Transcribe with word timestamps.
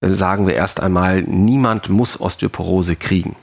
sagen 0.00 0.46
wir 0.46 0.54
erst 0.54 0.80
einmal, 0.80 1.22
niemand 1.22 1.88
muss 1.88 2.20
Osteoporose 2.20 2.96
kriegen. 2.96 3.36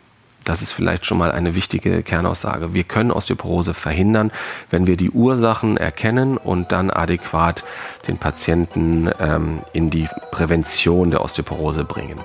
Das 0.46 0.62
ist 0.62 0.74
vielleicht 0.74 1.05
schon 1.05 1.17
mal 1.17 1.31
eine 1.31 1.55
wichtige 1.55 2.04
Kernaussage. 2.04 2.74
Wir 2.74 2.83
können 2.83 3.12
Osteoporose 3.12 3.74
verhindern, 3.74 4.31
wenn 4.70 4.86
wir 4.86 4.96
die 4.96 5.10
Ursachen 5.10 5.76
erkennen 5.76 6.38
und 6.38 6.71
dann 6.71 6.91
adäquat 6.91 7.63
den 8.07 8.20
Patienten 8.20 9.10
ähm, 9.20 9.62
in 9.73 9.89
die 9.89 10.07
Prävention 10.31 11.10
der 11.10 11.21
Osteoporose 11.21 11.83
bringen. 11.83 12.20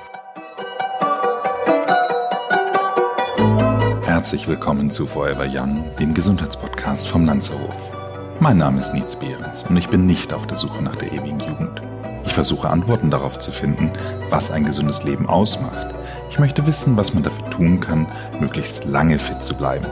Herzlich 4.03 4.47
willkommen 4.47 4.90
zu 4.90 5.06
Forever 5.06 5.47
Young, 5.51 5.85
dem 5.99 6.12
Gesundheitspodcast 6.12 7.08
vom 7.08 7.24
Lanzerhof. 7.24 7.97
Mein 8.38 8.58
Name 8.58 8.81
ist 8.81 8.92
Nietz 8.92 9.17
Behrens 9.17 9.62
und 9.62 9.76
ich 9.78 9.88
bin 9.88 10.04
nicht 10.04 10.35
auf 10.35 10.47
der 10.47 10.58
Suche 10.58 10.83
nach 10.83 10.97
der 10.97 11.10
ewigen 11.12 11.40
Jugend. 11.40 11.90
Ich 12.24 12.34
versuche 12.34 12.68
Antworten 12.71 13.10
darauf 13.10 13.38
zu 13.38 13.50
finden, 13.50 13.90
was 14.28 14.50
ein 14.50 14.64
gesundes 14.64 15.02
Leben 15.04 15.28
ausmacht. 15.28 15.94
Ich 16.30 16.38
möchte 16.38 16.66
wissen, 16.66 16.97
was 16.97 17.15
man 17.15 17.23
dafür 17.23 17.48
tun 17.51 17.80
kann, 17.80 18.06
möglichst 18.41 18.84
lange 18.84 19.19
fit 19.19 19.42
zu 19.42 19.55
bleiben. 19.55 19.87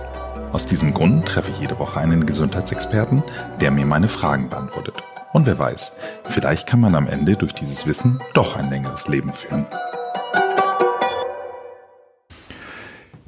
Aus 0.53 0.67
diesem 0.67 0.95
Grund 0.95 1.27
treffe 1.27 1.51
ich 1.51 1.61
jede 1.61 1.79
Woche 1.79 2.01
einen 2.01 2.25
Gesundheitsexperten, 2.25 3.23
der 3.61 3.71
mir 3.71 3.85
meine 3.85 4.09
Fragen 4.09 4.49
beantwortet. 4.49 4.95
Und 5.33 5.47
wer 5.47 5.59
weiß, 5.59 5.93
vielleicht 6.25 6.67
kann 6.67 6.81
man 6.81 6.95
am 6.95 7.07
Ende 7.07 7.37
durch 7.37 7.53
dieses 7.53 7.87
Wissen 7.87 8.21
doch 8.33 8.57
ein 8.57 8.71
längeres 8.71 9.09
Leben 9.09 9.33
führen. 9.33 9.67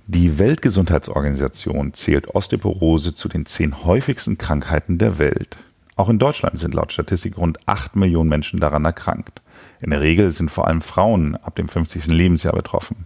Die 0.07 0.39
Weltgesundheitsorganisation 0.39 1.95
zählt 1.95 2.35
Osteoporose 2.35 3.15
zu 3.15 3.29
den 3.29 3.47
zehn 3.47 3.85
häufigsten 3.85 4.39
Krankheiten 4.39 4.99
der 4.99 5.19
Welt. 5.19 5.57
Auch 6.01 6.09
in 6.09 6.19
Deutschland 6.19 6.59
sind 6.59 6.73
laut 6.73 6.95
Statistik 6.95 7.37
rund 7.37 7.59
8 7.69 7.95
Millionen 7.95 8.31
Menschen 8.31 8.59
daran 8.59 8.87
erkrankt. 8.87 9.43
In 9.83 9.91
der 9.91 10.01
Regel 10.01 10.33
sind 10.33 10.51
vor 10.51 10.67
allem 10.67 10.81
Frauen 10.81 11.37
ab 11.37 11.57
dem 11.57 11.69
50. 11.69 12.07
Lebensjahr 12.07 12.55
betroffen. 12.55 13.05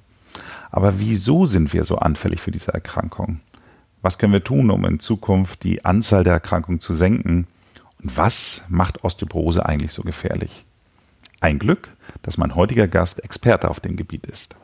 Aber 0.71 1.01
wieso 1.01 1.45
sind 1.45 1.73
wir 1.73 1.83
so 1.83 1.97
anfällig 1.97 2.41
für 2.41 2.53
diese 2.53 2.73
Erkrankung? 2.73 3.41
Was 4.01 4.17
können 4.17 4.33
wir 4.33 4.45
tun, 4.45 4.71
um 4.71 4.85
in 4.85 5.01
Zukunft 5.01 5.65
die 5.65 5.85
Anzahl 5.85 6.23
der 6.23 6.35
Erkrankungen 6.35 6.79
zu 6.79 6.95
senken? 6.95 7.49
Und 8.01 8.17
was 8.17 8.63
macht 8.69 9.03
Osteoporose 9.03 9.67
eigentlich 9.67 9.91
so 9.91 10.03
gefährlich? 10.03 10.65
Ein 11.41 11.59
Glück, 11.59 11.89
dass 12.23 12.39
mein 12.39 12.55
heutiger 12.55 12.87
Gast 12.87 13.25
Experte 13.25 13.71
auf 13.71 13.81
dem 13.81 13.97
Gebiet 13.97 14.25
ist. 14.27 14.55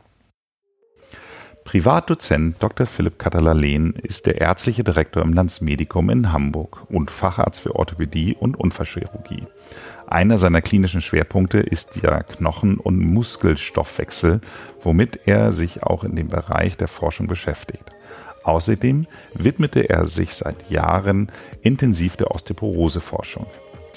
Privatdozent 1.65 2.57
Dr. 2.61 2.87
Philipp 2.87 3.19
Katalalen 3.19 3.95
ist 3.95 4.27
der 4.27 4.41
ärztliche 4.41 4.83
Direktor 4.83 5.23
im 5.23 5.33
Landsmedikum 5.33 6.11
in 6.11 6.33
Hamburg 6.33 6.83
und 6.89 7.11
Facharzt 7.11 7.61
für 7.61 7.77
Orthopädie 7.77 8.35
und 8.35 8.59
Unfallchirurgie. 8.59 9.47
Einer 10.07 10.39
seiner 10.39 10.63
klinischen 10.63 11.03
Schwerpunkte 11.03 11.59
ist 11.59 12.03
der 12.03 12.25
Knochen- 12.25 12.79
und 12.79 12.99
Muskelstoffwechsel, 12.99 14.41
womit 14.83 15.21
er 15.27 15.53
sich 15.53 15.85
auch 15.85 16.03
in 16.03 16.17
dem 16.17 16.29
Bereich 16.29 16.77
der 16.77 16.89
Forschung 16.89 17.29
beschäftigt. 17.29 17.85
Außerdem 18.43 19.07
widmete 19.35 19.89
er 19.89 20.07
sich 20.07 20.35
seit 20.35 20.71
Jahren 20.71 21.31
intensiv 21.63 22.17
der 22.17 22.31
Osteoporoseforschung. 22.33 23.47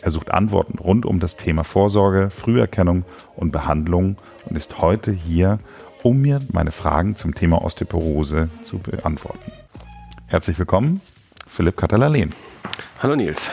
Er 0.01 0.11
sucht 0.11 0.31
Antworten 0.31 0.79
rund 0.79 1.05
um 1.05 1.21
das 1.21 1.37
Thema 1.37 1.63
Vorsorge, 1.63 2.29
Früherkennung 2.29 3.05
und 3.37 3.51
Behandlung 3.51 4.17
und 4.45 4.57
ist 4.57 4.79
heute 4.79 5.11
hier, 5.11 5.59
um 6.03 6.21
mir 6.21 6.41
meine 6.51 6.71
Fragen 6.71 7.15
zum 7.15 7.33
Thema 7.33 7.63
Osteoporose 7.63 8.49
zu 8.61 8.77
beantworten. 8.77 9.51
Herzlich 10.27 10.59
willkommen, 10.59 11.01
Philipp 11.47 11.77
Katalalen. 11.77 12.29
Hallo 13.01 13.15
Nils. 13.15 13.49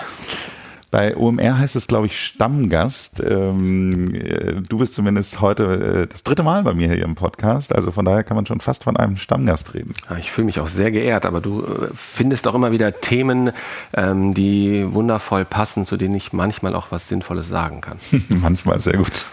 Bei 0.91 1.17
OMR 1.17 1.59
heißt 1.59 1.77
es, 1.77 1.87
glaube 1.87 2.07
ich, 2.07 2.19
Stammgast. 2.19 3.21
Ähm, 3.21 4.13
äh, 4.13 4.55
du 4.69 4.79
bist 4.79 4.95
zumindest 4.95 5.41
heute 5.41 6.03
äh, 6.03 6.07
das 6.09 6.25
dritte 6.25 6.43
Mal 6.43 6.65
bei 6.65 6.75
mir 6.75 6.89
hier 6.89 7.05
im 7.05 7.15
Podcast. 7.15 7.73
Also 7.73 7.93
von 7.93 8.05
daher 8.05 8.25
kann 8.25 8.35
man 8.35 8.45
schon 8.47 8.61
fast 8.61 8.83
von 8.83 8.97
einem 8.97 9.17
Stammgast 9.17 9.75
reden. 9.75 9.95
Ich 10.19 10.33
fühle 10.33 10.47
mich 10.47 10.59
auch 10.59 10.67
sehr 10.67 10.91
geehrt, 10.91 11.27
aber 11.27 11.41
du 11.41 11.63
äh, 11.63 11.89
findest 11.95 12.49
auch 12.49 12.57
immer 12.57 12.73
wieder 12.73 13.01
Themen, 13.01 13.53
ähm, 13.95 14.35
die 14.35 14.85
wundervoll 14.93 15.45
passen, 15.45 15.87
zu 15.87 15.97
denen 15.97 16.17
ich 16.17 16.33
manchmal 16.33 16.75
auch 16.75 16.91
was 16.91 17.09
Sinnvolles 17.09 17.49
sagen 17.49 17.81
kann. 17.81 17.99
manchmal 18.29 18.81
sehr 18.81 18.97
gut. 18.97 19.27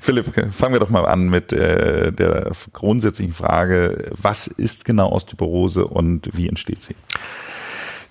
Philipp, 0.00 0.34
fangen 0.52 0.74
wir 0.74 0.80
doch 0.80 0.90
mal 0.90 1.06
an 1.06 1.28
mit 1.28 1.52
äh, 1.52 2.12
der 2.12 2.50
grundsätzlichen 2.72 3.34
Frage, 3.34 4.10
was 4.20 4.48
ist 4.48 4.84
genau 4.84 5.12
Osteoporose 5.12 5.86
und 5.86 6.28
wie 6.32 6.48
entsteht 6.48 6.82
sie? 6.82 6.96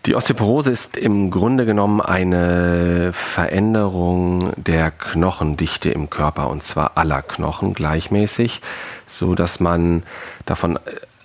Die 0.07 0.15
Osteoporose 0.15 0.71
ist 0.71 0.97
im 0.97 1.29
Grunde 1.29 1.63
genommen 1.67 2.01
eine 2.01 3.13
Veränderung 3.13 4.51
der 4.55 4.89
Knochendichte 4.89 5.91
im 5.91 6.09
Körper 6.09 6.49
und 6.49 6.63
zwar 6.63 6.97
aller 6.97 7.21
Knochen 7.21 7.75
gleichmäßig, 7.75 8.61
so 9.05 9.35
dass 9.35 9.59
man 9.59 10.01
davon 10.47 10.79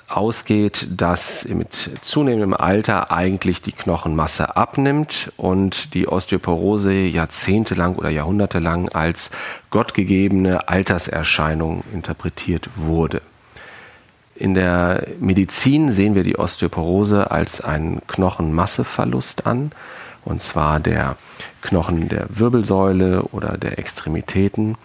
ausgeht, 0.09 0.89
dass 0.91 1.49
mit 1.49 1.91
zunehmendem 2.03 2.53
Alter 2.53 3.11
eigentlich 3.11 3.63
die 3.63 3.73
Knochenmasse 3.73 4.57
abnimmt 4.57 5.33
und 5.39 5.95
die 5.95 6.07
Osteoporose 6.07 6.93
jahrzehntelang 6.93 7.97
oder 7.97 8.11
jahrhundertelang 8.11 8.91
als 8.91 9.31
gottgegebene 9.71 10.69
Alterserscheinung 10.69 11.83
interpretiert 11.95 12.69
wurde. 12.77 13.23
In 14.39 14.55
der 14.55 15.07
Medizin 15.19 15.91
sehen 15.93 16.15
wir 16.15 16.23
die 16.23 16.39
Osteoporose 16.39 17.31
als 17.31 17.63
einen 17.63 18.03
Knochenmasseverlust 18.07 19.47
an, 19.47 19.73
und 20.25 20.43
zwar 20.43 20.81
der 20.81 21.17
Knochen 21.63 22.09
der 22.09 22.27
Wirbelsäule 22.29 23.23
oder 23.23 23.57
der 23.57 23.79
Extremitäten, 23.79 24.77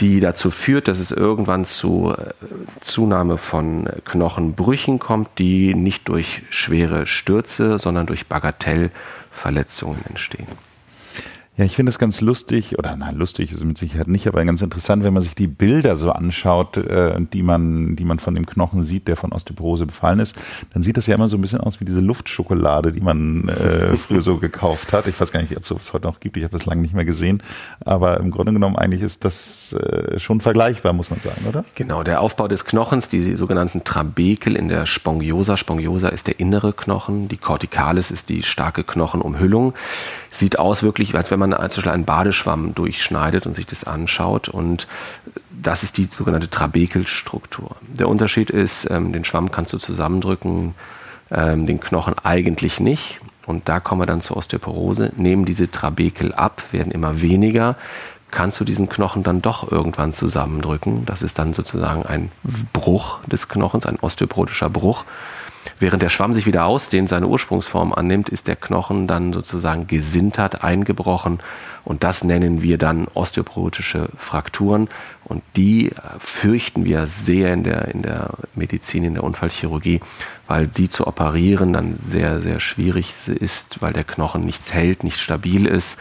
die 0.00 0.18
dazu 0.18 0.50
führt, 0.50 0.88
dass 0.88 0.98
es 0.98 1.12
irgendwann 1.12 1.64
zu 1.64 2.12
äh, 2.16 2.32
Zunahme 2.80 3.38
von 3.38 3.88
Knochenbrüchen 4.04 4.98
kommt, 4.98 5.28
die 5.38 5.74
nicht 5.74 6.08
durch 6.08 6.42
schwere 6.50 7.06
Stürze, 7.06 7.78
sondern 7.78 8.06
durch 8.06 8.26
Bagatellverletzungen 8.26 10.00
entstehen. 10.08 10.48
Ja, 11.54 11.66
ich 11.66 11.76
finde 11.76 11.90
es 11.90 11.98
ganz 11.98 12.22
lustig, 12.22 12.78
oder 12.78 12.96
nein, 12.96 13.14
lustig 13.16 13.52
ist 13.52 13.58
es 13.58 13.64
mit 13.64 13.76
Sicherheit 13.76 14.08
nicht, 14.08 14.26
aber 14.26 14.42
ganz 14.42 14.62
interessant, 14.62 15.04
wenn 15.04 15.12
man 15.12 15.22
sich 15.22 15.34
die 15.34 15.46
Bilder 15.46 15.96
so 15.96 16.10
anschaut, 16.10 16.78
äh, 16.78 17.20
die 17.30 17.42
man, 17.42 17.94
die 17.94 18.06
man 18.06 18.18
von 18.20 18.34
dem 18.34 18.46
Knochen 18.46 18.84
sieht, 18.84 19.06
der 19.06 19.16
von 19.16 19.32
Osteoporose 19.32 19.84
befallen 19.84 20.18
ist, 20.18 20.34
dann 20.72 20.82
sieht 20.82 20.96
das 20.96 21.06
ja 21.06 21.14
immer 21.14 21.28
so 21.28 21.36
ein 21.36 21.42
bisschen 21.42 21.60
aus 21.60 21.78
wie 21.78 21.84
diese 21.84 22.00
Luftschokolade, 22.00 22.90
die 22.92 23.02
man 23.02 23.50
äh, 23.50 23.96
früher 23.98 24.22
so 24.22 24.38
gekauft 24.38 24.94
hat. 24.94 25.06
Ich 25.06 25.20
weiß 25.20 25.30
gar 25.30 25.42
nicht, 25.42 25.54
ob 25.54 25.64
es 25.64 25.68
sowas 25.68 25.92
heute 25.92 26.06
noch 26.06 26.20
gibt, 26.20 26.38
ich 26.38 26.44
habe 26.44 26.56
das 26.56 26.64
lange 26.64 26.80
nicht 26.80 26.94
mehr 26.94 27.04
gesehen, 27.04 27.42
aber 27.84 28.18
im 28.18 28.30
Grunde 28.30 28.54
genommen 28.54 28.76
eigentlich 28.76 29.02
ist 29.02 29.22
das 29.22 29.74
äh, 29.74 30.18
schon 30.18 30.40
vergleichbar, 30.40 30.94
muss 30.94 31.10
man 31.10 31.20
sagen, 31.20 31.44
oder? 31.46 31.66
Genau, 31.74 32.02
der 32.02 32.22
Aufbau 32.22 32.48
des 32.48 32.64
Knochens, 32.64 33.10
die 33.10 33.34
sogenannten 33.36 33.84
Trabekel 33.84 34.56
in 34.56 34.68
der 34.68 34.86
Spongiosa. 34.86 35.58
Spongiosa 35.58 36.08
ist 36.08 36.28
der 36.28 36.40
innere 36.40 36.72
Knochen, 36.72 37.28
die 37.28 37.36
Corticalis 37.36 38.10
ist 38.10 38.30
die 38.30 38.42
starke 38.42 38.84
Knochenumhüllung. 38.84 39.74
Sieht 40.30 40.58
aus 40.58 40.82
wirklich, 40.82 41.14
als 41.14 41.30
wenn 41.30 41.41
man 41.50 41.70
zum 41.70 41.82
Beispiel 41.82 41.92
einen 41.92 42.04
Badeschwamm 42.04 42.74
durchschneidet 42.74 43.46
und 43.46 43.54
sich 43.54 43.66
das 43.66 43.84
anschaut. 43.84 44.48
Und 44.48 44.86
das 45.50 45.82
ist 45.82 45.96
die 45.96 46.04
sogenannte 46.04 46.50
Trabekelstruktur. 46.50 47.76
Der 47.82 48.08
Unterschied 48.08 48.50
ist, 48.50 48.90
ähm, 48.90 49.12
den 49.12 49.24
Schwamm 49.24 49.50
kannst 49.50 49.72
du 49.72 49.78
zusammendrücken, 49.78 50.74
ähm, 51.30 51.66
den 51.66 51.80
Knochen 51.80 52.14
eigentlich 52.22 52.80
nicht. 52.80 53.20
Und 53.46 53.68
da 53.68 53.80
kommen 53.80 54.00
wir 54.00 54.06
dann 54.06 54.20
zur 54.20 54.36
Osteoporose. 54.36 55.12
Nehmen 55.16 55.44
diese 55.44 55.70
Trabekel 55.70 56.32
ab, 56.32 56.62
werden 56.70 56.92
immer 56.92 57.20
weniger. 57.20 57.76
Kannst 58.30 58.60
du 58.60 58.64
diesen 58.64 58.88
Knochen 58.88 59.22
dann 59.22 59.42
doch 59.42 59.70
irgendwann 59.70 60.12
zusammendrücken? 60.12 61.04
Das 61.04 61.22
ist 61.22 61.38
dann 61.38 61.52
sozusagen 61.52 62.06
ein 62.06 62.32
Bruch 62.72 63.18
des 63.26 63.48
Knochens, 63.48 63.84
ein 63.84 63.98
osteoporotischer 64.00 64.70
Bruch. 64.70 65.04
Während 65.78 66.02
der 66.02 66.08
Schwamm 66.08 66.34
sich 66.34 66.46
wieder 66.46 66.64
ausdehnt, 66.64 67.08
seine 67.08 67.26
Ursprungsform 67.26 67.92
annimmt, 67.92 68.28
ist 68.28 68.48
der 68.48 68.56
Knochen 68.56 69.06
dann 69.06 69.32
sozusagen 69.32 69.86
gesintert, 69.86 70.64
eingebrochen. 70.64 71.40
Und 71.84 72.04
das 72.04 72.24
nennen 72.24 72.62
wir 72.62 72.78
dann 72.78 73.08
osteoporotische 73.14 74.08
Frakturen. 74.16 74.88
Und 75.24 75.42
die 75.56 75.90
fürchten 76.18 76.84
wir 76.84 77.06
sehr 77.06 77.52
in 77.52 77.64
der, 77.64 77.88
in 77.88 78.02
der 78.02 78.30
Medizin, 78.54 79.04
in 79.04 79.14
der 79.14 79.24
Unfallchirurgie, 79.24 80.00
weil 80.46 80.68
sie 80.72 80.88
zu 80.88 81.06
operieren 81.06 81.72
dann 81.72 81.94
sehr, 81.94 82.40
sehr 82.40 82.60
schwierig 82.60 83.14
ist, 83.28 83.82
weil 83.82 83.92
der 83.92 84.04
Knochen 84.04 84.44
nichts 84.44 84.72
hält, 84.72 85.04
nicht 85.04 85.18
stabil 85.18 85.66
ist. 85.66 85.98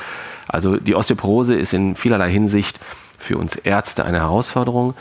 Also 0.48 0.78
die 0.78 0.96
Osteoporose 0.96 1.56
ist 1.56 1.74
in 1.74 1.96
vielerlei 1.96 2.32
Hinsicht 2.32 2.80
für 3.18 3.38
uns 3.38 3.56
Ärzte 3.56 4.06
eine 4.06 4.20
Herausforderung 4.20 4.96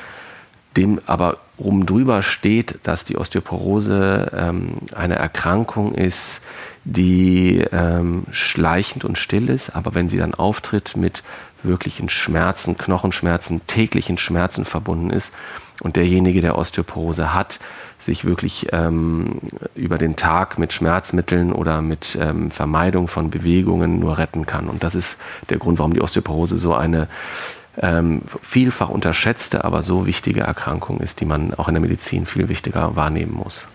dem 0.77 1.01
aber 1.07 1.39
oben 1.61 1.87
drüber 1.87 2.23
steht, 2.23 2.79
dass 2.83 3.05
die 3.05 3.17
Osteoporose 3.17 4.33
ähm, 4.35 4.79
eine 4.95 5.17
Erkrankung 5.17 5.95
ist, 5.95 6.43
die 6.85 7.65
ähm, 7.73 8.25
schleichend 8.31 9.05
und 9.05 9.19
still 9.19 9.49
ist, 9.49 9.71
aber 9.71 9.95
wenn 9.95 10.09
sie 10.09 10.19
dann 10.19 10.35
auftritt, 10.35 10.97
mit 10.97 11.23
wirklichen 11.63 12.09
Schmerzen, 12.09 12.79
Knochenschmerzen, 12.79 13.61
täglichen 13.67 14.19
Schmerzen 14.19 14.65
verbunden 14.65 15.11
ist 15.11 15.35
und 15.83 15.97
derjenige, 15.97 16.41
der 16.41 16.57
Osteoporose 16.57 17.35
hat, 17.35 17.61
sich 17.99 18.25
wirklich 18.25 18.69
ähm, 18.73 19.41
über 19.75 19.99
den 19.99 20.17
Tag 20.17 20.59
mit 20.59 20.73
Schmerzmitteln 20.73 21.53
oder 21.53 21.83
mit 21.83 22.17
ähm, 22.21 22.51
Vermeidung 22.51 23.09
von 23.09 23.31
Bewegungen 23.31 23.99
nur 23.99 24.17
retten 24.17 24.47
kann. 24.47 24.69
Und 24.69 24.83
das 24.83 24.95
ist 24.95 25.19
der 25.51 25.59
Grund, 25.59 25.79
warum 25.79 25.93
die 25.93 26.01
Osteoporose 26.01 26.59
so 26.59 26.75
eine 26.75 27.09
ähm, 27.79 28.23
vielfach 28.43 28.89
unterschätzte, 28.89 29.65
aber 29.65 29.83
so 29.83 30.07
wichtige 30.07 30.41
Erkrankung 30.41 31.01
ist, 31.01 31.21
die 31.21 31.25
man 31.25 31.55
auch 31.55 31.69
in 31.69 31.75
der 31.75 31.81
Medizin 31.81 32.27
viel 32.27 32.49
wichtiger 32.49 32.97
wahrnehmen 32.97 33.33
muss. 33.33 33.69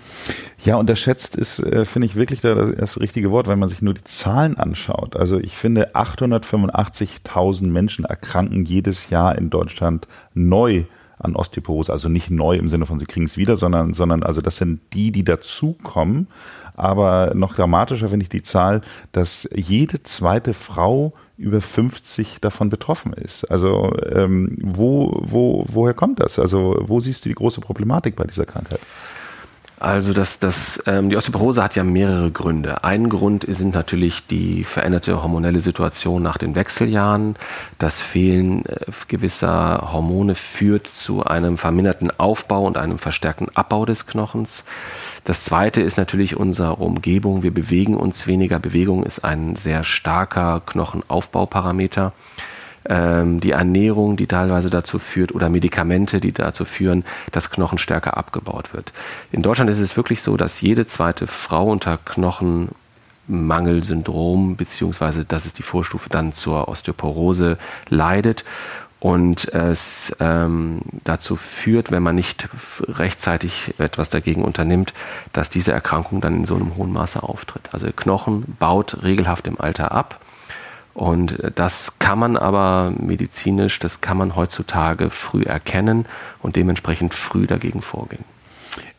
Ja, 0.64 0.78
unterschätzt 0.78 1.36
ist, 1.36 1.60
äh, 1.60 1.86
finde 1.86 2.08
ich 2.08 2.16
wirklich 2.16 2.42
das, 2.42 2.76
das 2.76 3.00
richtige 3.00 3.32
Wort, 3.32 3.48
wenn 3.48 3.60
man 3.60 3.70
sich 3.70 3.82
nur 3.82 3.94
die 3.94 4.04
Zahlen 4.04 4.58
anschaut. 4.58 5.16
Also 5.16 5.38
ich 5.38 5.56
finde, 5.56 5.96
885.000 5.96 7.68
Menschen 7.68 8.06
erkranken 8.06 8.66
jedes 8.66 9.10
Jahr 9.10 9.38
in 9.38 9.50
Deutschland 9.50 10.08
neu 10.34 10.86
an 11.20 11.36
Osteoporose. 11.36 11.92
Also 11.92 12.10
nicht 12.10 12.32
neu 12.32 12.56
im 12.56 12.70
Sinne 12.70 12.86
von, 12.86 13.00
sie 13.00 13.06
kriegen 13.06 13.26
es 13.26 13.38
wieder, 13.38 13.58
sondern, 13.58 13.94
sondern 13.94 14.24
also 14.24 14.42
das 14.42 14.58
sind 14.58 14.82
die, 14.94 15.12
die 15.12 15.24
dazukommen. 15.24 16.28
Aber 16.76 17.34
noch 17.36 17.56
dramatischer 17.56 18.10
finde 18.10 18.24
ich 18.24 18.30
die 18.30 18.44
Zahl, 18.44 18.82
dass 19.12 19.48
jede 19.54 20.04
zweite 20.04 20.54
Frau 20.54 21.14
über 21.38 21.62
50 21.62 22.40
davon 22.42 22.70
betroffen 22.70 23.14
ist. 23.14 23.46
Also 23.46 23.94
ähm, 24.12 24.58
wo, 24.62 25.20
wo, 25.22 25.66
woher 25.68 25.94
kommt 25.94 26.20
das? 26.20 26.40
Also 26.40 26.78
wo 26.82 27.00
siehst 27.00 27.26
du 27.26 27.30
die 27.30 27.36
große 27.36 27.62
Problematik 27.62 28.16
bei 28.16 28.24
dieser 28.26 28.46
Krankheit? 28.46 28.80
Also 29.78 30.14
das, 30.14 30.40
das, 30.40 30.82
ähm, 30.88 31.10
die 31.10 31.18
Osteoporose 31.18 31.62
hat 31.62 31.76
ja 31.76 31.84
mehrere 31.84 32.32
Gründe. 32.32 32.86
Ein 32.86 33.10
Grund 33.10 33.46
sind 33.50 33.74
natürlich 33.74 34.26
die 34.26 34.64
veränderte 34.64 35.22
hormonelle 35.22 35.60
Situation 35.60 36.24
nach 36.24 36.38
den 36.38 36.56
Wechseljahren. 36.56 37.36
Das 37.78 38.02
Fehlen 38.02 38.66
äh, 38.66 38.86
gewisser 39.10 39.90
Hormone 39.92 40.36
führt 40.36 40.88
zu 40.88 41.26
einem 41.26 41.58
verminderten 41.58 42.10
Aufbau 42.18 42.66
und 42.66 42.78
einem 42.78 42.98
verstärkten 42.98 43.50
Abbau 43.54 43.86
des 43.86 44.08
Knochens. 44.08 44.64
Das 45.26 45.44
zweite 45.44 45.82
ist 45.82 45.98
natürlich 45.98 46.38
unsere 46.38 46.78
Umgebung. 46.78 47.44
Wir 47.44 47.54
bewegen 47.54 47.98
uns 47.98 48.28
weniger. 48.28 48.60
Bewegung 48.60 49.04
ist 49.04 49.26
ein 49.26 49.58
sehr 49.58 49.84
starker 49.84 50.62
Knochenaufbauparameter 50.66 52.14
ähm, 52.88 53.40
die 53.40 53.52
Ernährung, 53.52 54.18
die 54.18 54.28
teilweise 54.28 54.70
dazu 54.70 55.00
führt, 55.00 55.34
oder 55.34 55.50
Medikamente, 55.50 56.20
die 56.20 56.32
dazu 56.32 56.66
führen, 56.66 57.06
dass 57.32 57.50
Knochen 57.50 57.78
stärker 57.78 58.18
abgebaut 58.18 58.74
wird. 58.74 58.94
In 59.32 59.42
Deutschland 59.42 59.70
ist 59.70 59.80
es 59.80 59.96
wirklich 59.98 60.22
so, 60.22 60.38
dass 60.38 60.62
jede 60.62 60.88
zweite 60.88 61.28
Frau 61.28 61.72
unter 61.72 61.98
Knochenmangelsyndrom, 61.98 64.56
beziehungsweise 64.56 65.26
das 65.26 65.46
ist 65.46 65.58
die 65.58 65.64
Vorstufe 65.64 66.10
dann 66.10 66.34
zur 66.34 66.68
Osteoporose, 66.68 67.58
leidet 67.90 68.46
und 69.00 69.54
es 69.54 70.16
ähm, 70.20 70.82
dazu 71.04 71.36
führt, 71.36 71.92
wenn 71.92 72.02
man 72.02 72.16
nicht 72.16 72.50
rechtzeitig 72.88 73.76
etwas 73.78 74.10
dagegen 74.10 74.44
unternimmt, 74.44 74.94
dass 75.32 75.50
diese 75.50 75.74
Erkrankung 75.74 76.22
dann 76.22 76.38
in 76.38 76.46
so 76.46 76.56
einem 76.56 76.76
hohen 76.76 76.92
Maße 76.92 77.22
auftritt. 77.22 77.70
Also 77.72 77.88
Knochen 77.96 78.56
baut 78.58 79.04
regelhaft 79.04 79.46
im 79.46 79.62
Alter 79.62 79.92
ab 79.92 80.20
und 80.96 81.38
das 81.56 82.00
kann 82.00 82.18
man 82.18 82.38
aber 82.38 82.94
medizinisch, 82.98 83.80
das 83.80 84.00
kann 84.00 84.18
man 84.18 84.38
heutzutage 84.38 85.10
früh 85.10 85.44
erkennen 85.44 86.06
und 86.42 86.56
dementsprechend 86.56 87.14
früh 87.14 87.48
dagegen 87.48 87.82
vorgehen. 87.82 88.24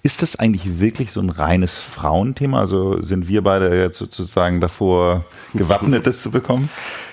Ist 0.03 0.21
das 0.21 0.37
eigentlich 0.37 0.79
wirklich 0.79 1.11
so 1.11 1.21
ein 1.21 1.31
reines 1.31 1.79
Frauenthema? 1.79 2.61
Also 2.61 3.01
sind 3.01 3.29
wir 3.29 3.43
beide 3.43 3.75
jetzt 3.81 3.97
sozusagen 3.97 4.61
davor 4.61 5.25
gewappnet, 5.55 6.07
das 6.07 6.21
zu 6.21 6.31
bekommen? 6.31 6.69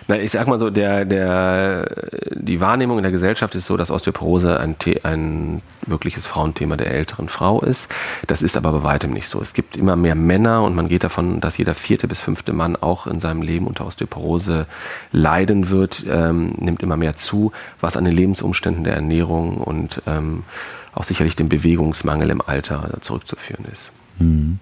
Na, 0.07 0.17
ich 0.19 0.31
sag 0.31 0.47
mal 0.47 0.59
so, 0.59 0.69
der, 0.69 1.05
der, 1.05 1.89
die 2.31 2.59
Wahrnehmung 2.59 2.97
in 2.97 3.03
der 3.03 3.11
Gesellschaft 3.11 3.55
ist 3.55 3.65
so, 3.65 3.77
dass 3.77 3.91
Osteoporose 3.91 4.59
ein, 4.59 4.75
ein 5.03 5.61
wirkliches 5.85 6.27
Frauenthema 6.27 6.75
der 6.75 6.91
älteren 6.91 7.29
Frau 7.29 7.61
ist. 7.61 7.94
Das 8.27 8.41
ist 8.41 8.57
aber 8.57 8.71
bei 8.73 8.83
weitem 8.83 9.11
nicht 9.11 9.27
so. 9.27 9.41
Es 9.41 9.53
gibt 9.53 9.77
immer 9.77 9.95
mehr 9.95 10.15
Männer 10.15 10.63
und 10.63 10.75
man 10.75 10.89
geht 10.89 11.03
davon, 11.03 11.39
dass 11.39 11.57
jeder 11.57 11.75
vierte 11.75 12.07
bis 12.07 12.19
fünfte 12.19 12.53
Mann 12.53 12.75
auch 12.75 13.07
in 13.07 13.19
seinem 13.19 13.41
Leben 13.41 13.67
unter 13.67 13.85
Osteoporose 13.85 14.65
leiden 15.11 15.69
wird, 15.69 16.05
ähm, 16.09 16.53
nimmt 16.57 16.83
immer 16.83 16.97
mehr 16.97 17.15
zu, 17.15 17.51
was 17.79 17.97
an 17.97 18.05
den 18.05 18.13
Lebensumständen 18.13 18.83
der 18.83 18.95
Ernährung 18.95 19.57
und 19.57 20.01
ähm, 20.07 20.44
auch 20.94 21.03
sicherlich 21.03 21.35
dem 21.35 21.50
Bewegungsmangel 21.50 22.29
im 22.29 22.41
Alter 22.41 22.97
zurückzuführen 23.01 23.65
ist. 23.71 23.91
Mhm. 24.19 24.59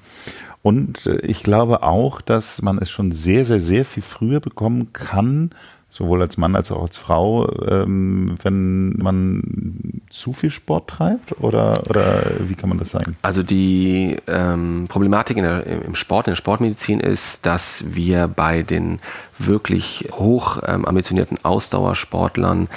Und 0.62 1.06
äh, 1.06 1.18
ich 1.22 1.44
glaube 1.44 1.84
auch, 1.84 2.22
dass 2.22 2.62
man 2.62 2.78
es 2.78 2.90
schon 2.90 3.12
sehr, 3.12 3.46
sehr, 3.46 3.60
sehr 3.60 3.86
viel 3.86 4.04
früher 4.04 4.40
bekommen 4.40 4.94
kann, 4.94 5.52
sowohl 5.90 6.22
als 6.22 6.38
Mann 6.38 6.56
als 6.56 6.72
auch 6.72 6.84
als 6.84 6.98
Frau, 6.98 7.50
ähm, 7.68 8.38
wenn 8.44 8.94
man 8.98 10.01
zu 10.12 10.34
viel 10.34 10.52
Sport 10.52 10.90
treibt 10.90 11.40
oder, 11.42 11.82
oder 11.90 12.24
wie 12.40 12.56
kann 12.56 12.70
man 12.70 12.78
das 12.78 12.92
sagen? 12.92 13.16
Also 13.22 13.44
die 13.44 14.18
ähm, 14.28 14.86
Problematik 14.90 15.38
der, 15.38 15.66
im 15.66 15.96
Sport, 15.96 16.28
in 16.28 16.32
der 16.32 16.36
Sportmedizin 16.36 17.00
ist, 17.00 17.46
dass 17.46 17.96
wir 17.96 18.28
bei 18.28 18.62
den 18.62 19.00
wirklich 19.40 20.10
hoch 20.12 20.62
ähm, 20.66 20.86
ambitionierten 20.86 21.44
Ausdauersportlern 21.44 22.68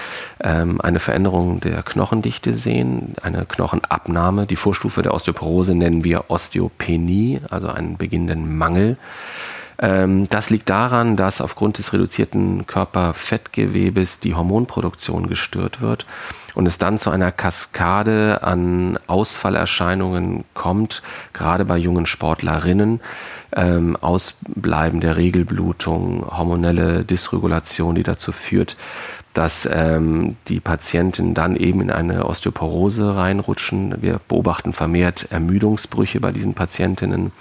ähm, 0.41 0.81
eine 0.81 1.01
Veränderung 1.01 1.61
der 1.61 1.83
Knochendichte 1.83 2.55
sehen, 2.55 3.15
eine 3.21 3.45
Knochenabnahme. 3.45 4.47
Die 4.47 4.57
Vorstufe 4.57 5.03
der 5.03 5.13
Osteoporose 5.13 5.75
nennen 5.75 6.05
wir 6.05 6.31
Osteopenie, 6.31 7.41
also 7.51 7.69
einen 7.69 7.97
beginnenden 7.97 8.57
Mangel. 8.57 8.97
Ähm, 9.79 10.29
das 10.31 10.51
liegt 10.51 10.71
daran, 10.71 11.17
dass 11.17 11.41
aufgrund 11.41 11.79
des 11.79 11.93
reduzierten 11.93 12.67
Körperfettgewebes 12.67 14.21
die 14.21 14.35
Hormonproduktion 14.35 15.29
gestört 15.29 15.81
wird 15.81 16.07
und 16.55 16.67
es 16.67 16.79
dann 16.79 16.99
zu 16.99 17.11
einer 17.11 17.33
Kaskade 17.33 18.43
an 18.43 18.99
Ausfallerscheinungen 19.07 20.45
kommt, 20.55 21.03
gerade 21.33 21.65
bei 21.65 21.77
jungen 21.77 22.07
Sportlerinnen. 22.07 23.01
Ähm, 23.57 23.97
Ausbleiben 23.97 25.01
der 25.01 25.17
Regelblutung, 25.17 26.27
hormonelle 26.31 27.05
Dysregulation, 27.05 27.95
die 27.95 28.03
dazu 28.03 28.33
führt, 28.33 28.77
dass 29.33 29.69
ähm, 29.71 30.37
die 30.49 30.61
Patienten 30.61 31.35
dann 31.35 31.57
eben 31.57 31.81
in 31.81 31.91
eine 31.91 32.27
Osteoporose 32.27 33.17
reinrutschen. 33.17 34.01
Wir 34.01 34.21
beobachten 34.29 34.73
vermehrt 34.73 35.29
Ermüdungsbrüche 35.31 36.21
bei 36.21 36.31
diesen 36.31 36.55
Patientinnen. 36.55 37.33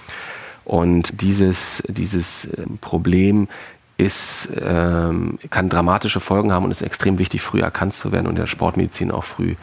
Und 0.64 1.20
dieses, 1.20 1.82
dieses 1.88 2.46
ähm, 2.58 2.78
Problem 2.80 3.48
ist, 3.96 4.48
ähm, 4.60 5.38
kann 5.50 5.68
dramatische 5.68 6.20
Folgen 6.20 6.52
haben 6.52 6.64
und 6.64 6.70
ist 6.70 6.82
extrem 6.82 7.18
wichtig, 7.18 7.42
früh 7.42 7.60
erkannt 7.60 7.94
zu 7.94 8.12
werden 8.12 8.26
und 8.26 8.32
in 8.32 8.42
der 8.42 8.46
Sportmedizin 8.46 9.10
auch 9.10 9.24
früh 9.24 9.54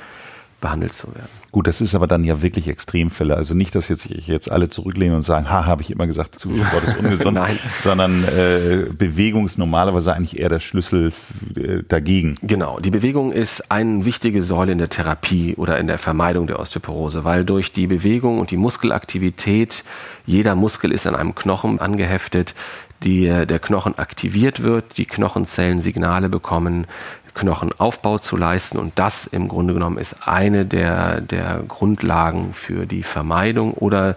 behandelt 0.61 0.93
zu 0.93 1.07
werden. 1.13 1.27
Gut, 1.51 1.67
das 1.67 1.81
ist 1.81 1.95
aber 1.95 2.07
dann 2.07 2.23
ja 2.23 2.41
wirklich 2.41 2.69
Extremfälle. 2.69 3.35
Also 3.35 3.53
nicht, 3.53 3.75
dass 3.75 3.89
jetzt 3.89 4.05
ich 4.05 4.27
jetzt 4.27 4.49
alle 4.49 4.69
zurücklehnen 4.69 5.17
und 5.17 5.23
sagen, 5.23 5.49
ha, 5.49 5.65
habe 5.65 5.81
ich 5.81 5.91
immer 5.91 6.07
gesagt, 6.07 6.39
Zusport 6.39 6.83
ist 6.83 6.97
ungesund, 6.99 7.33
Nein. 7.33 7.59
sondern 7.83 8.23
äh, 8.23 8.85
Bewegung 8.93 9.45
ist 9.45 9.57
normalerweise 9.57 10.13
eigentlich 10.13 10.39
eher 10.39 10.47
der 10.47 10.59
Schlüssel 10.59 11.11
äh, 11.57 11.83
dagegen. 11.85 12.37
Genau, 12.41 12.79
die 12.79 12.91
Bewegung 12.91 13.33
ist 13.33 13.69
eine 13.69 14.05
wichtige 14.05 14.43
Säule 14.43 14.71
in 14.71 14.77
der 14.77 14.87
Therapie 14.87 15.55
oder 15.55 15.77
in 15.77 15.87
der 15.87 15.97
Vermeidung 15.97 16.47
der 16.47 16.59
Osteoporose, 16.59 17.25
weil 17.25 17.43
durch 17.43 17.73
die 17.73 17.87
Bewegung 17.87 18.39
und 18.39 18.51
die 18.51 18.57
Muskelaktivität, 18.57 19.83
jeder 20.25 20.55
Muskel 20.55 20.93
ist 20.93 21.05
an 21.05 21.15
einem 21.15 21.35
Knochen 21.35 21.79
angeheftet, 21.79 22.55
die, 23.03 23.25
der 23.25 23.59
Knochen 23.59 23.97
aktiviert 23.97 24.61
wird, 24.61 24.97
die 24.97 25.05
Knochenzellen 25.05 25.79
Signale 25.79 26.29
bekommen, 26.29 26.87
Knochenaufbau 27.33 28.17
zu 28.17 28.37
leisten. 28.37 28.77
Und 28.77 28.97
das 28.99 29.25
im 29.25 29.47
Grunde 29.47 29.73
genommen 29.73 29.97
ist 29.97 30.27
eine 30.27 30.65
der, 30.65 31.21
der 31.21 31.63
Grundlagen 31.67 32.53
für 32.53 32.85
die 32.85 33.03
Vermeidung 33.03 33.73
oder 33.73 34.15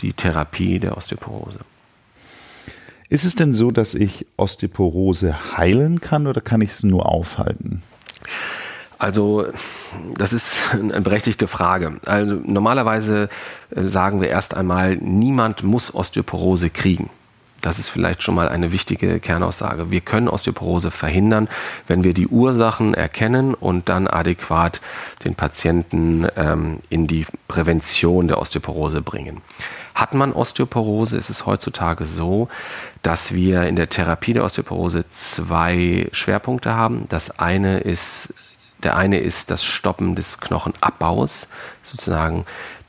die 0.00 0.12
Therapie 0.12 0.78
der 0.78 0.96
Osteoporose. 0.96 1.60
Ist 3.08 3.24
es 3.24 3.36
denn 3.36 3.52
so, 3.52 3.70
dass 3.70 3.94
ich 3.94 4.26
Osteoporose 4.36 5.56
heilen 5.56 6.00
kann 6.00 6.26
oder 6.26 6.40
kann 6.40 6.60
ich 6.60 6.70
es 6.70 6.82
nur 6.82 7.06
aufhalten? 7.06 7.82
Also, 8.98 9.46
das 10.16 10.32
ist 10.32 10.60
eine 10.72 11.00
berechtigte 11.00 11.46
Frage. 11.46 12.00
Also, 12.06 12.40
normalerweise 12.44 13.28
äh, 13.70 13.84
sagen 13.84 14.20
wir 14.20 14.28
erst 14.28 14.54
einmal, 14.54 14.96
niemand 14.96 15.62
muss 15.62 15.94
Osteoporose 15.94 16.70
kriegen. 16.70 17.10
Das 17.66 17.80
ist 17.80 17.88
vielleicht 17.88 18.22
schon 18.22 18.36
mal 18.36 18.48
eine 18.48 18.70
wichtige 18.70 19.18
Kernaussage. 19.18 19.90
Wir 19.90 20.00
können 20.00 20.28
Osteoporose 20.28 20.92
verhindern, 20.92 21.48
wenn 21.88 22.04
wir 22.04 22.14
die 22.14 22.28
Ursachen 22.28 22.94
erkennen 22.94 23.54
und 23.54 23.88
dann 23.88 24.06
adäquat 24.06 24.80
den 25.24 25.34
Patienten 25.34 26.28
ähm, 26.36 26.78
in 26.90 27.08
die 27.08 27.26
Prävention 27.48 28.28
der 28.28 28.38
Osteoporose 28.38 29.02
bringen. 29.02 29.40
Hat 29.96 30.14
man 30.14 30.32
Osteoporose, 30.32 31.16
ist 31.16 31.28
es 31.28 31.44
heutzutage 31.44 32.04
so, 32.04 32.48
dass 33.02 33.34
wir 33.34 33.64
in 33.64 33.74
der 33.74 33.88
Therapie 33.88 34.34
der 34.34 34.44
Osteoporose 34.44 35.08
zwei 35.08 36.08
Schwerpunkte 36.12 36.76
haben. 36.76 37.06
Das 37.08 37.40
eine 37.40 37.80
ist 37.80 38.32
der 38.82 38.96
eine 38.96 39.18
ist 39.18 39.50
das 39.50 39.64
Stoppen 39.64 40.14
des 40.14 40.38
Knochenabbaus, 40.38 41.48
sozusagen 41.82 42.44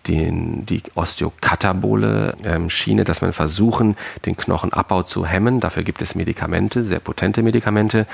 den, 0.07 0.65
die 0.65 0.81
osteokatabole 0.95 2.35
ähm, 2.43 2.69
Schiene, 2.69 3.03
dass 3.03 3.21
man 3.21 3.33
versuchen, 3.33 3.95
den 4.25 4.37
Knochenabbau 4.37 5.03
zu 5.03 5.25
hemmen. 5.25 5.59
Dafür 5.59 5.83
gibt 5.83 6.01
es 6.01 6.15
Medikamente, 6.15 6.83
sehr 6.83 6.99
potente 6.99 7.43
Medikamente. 7.43 8.07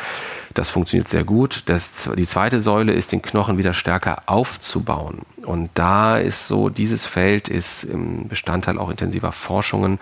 Das 0.53 0.69
funktioniert 0.69 1.07
sehr 1.07 1.23
gut. 1.23 1.63
Das, 1.67 2.09
die 2.17 2.27
zweite 2.27 2.59
Säule 2.59 2.93
ist, 2.93 3.11
den 3.11 3.21
Knochen 3.21 3.57
wieder 3.57 3.73
stärker 3.73 4.23
aufzubauen. 4.25 5.19
Und 5.45 5.69
da 5.73 6.17
ist 6.17 6.47
so, 6.47 6.69
dieses 6.69 7.05
Feld 7.05 7.49
ist 7.49 7.87
Bestandteil 8.29 8.77
auch 8.77 8.89
intensiver 8.89 9.31
Forschungen. 9.31 9.99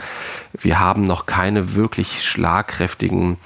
Wir 0.54 0.80
haben 0.80 1.04
noch 1.04 1.26
keine 1.26 1.74
wirklich 1.74 2.24
schlagkräftigen 2.24 3.38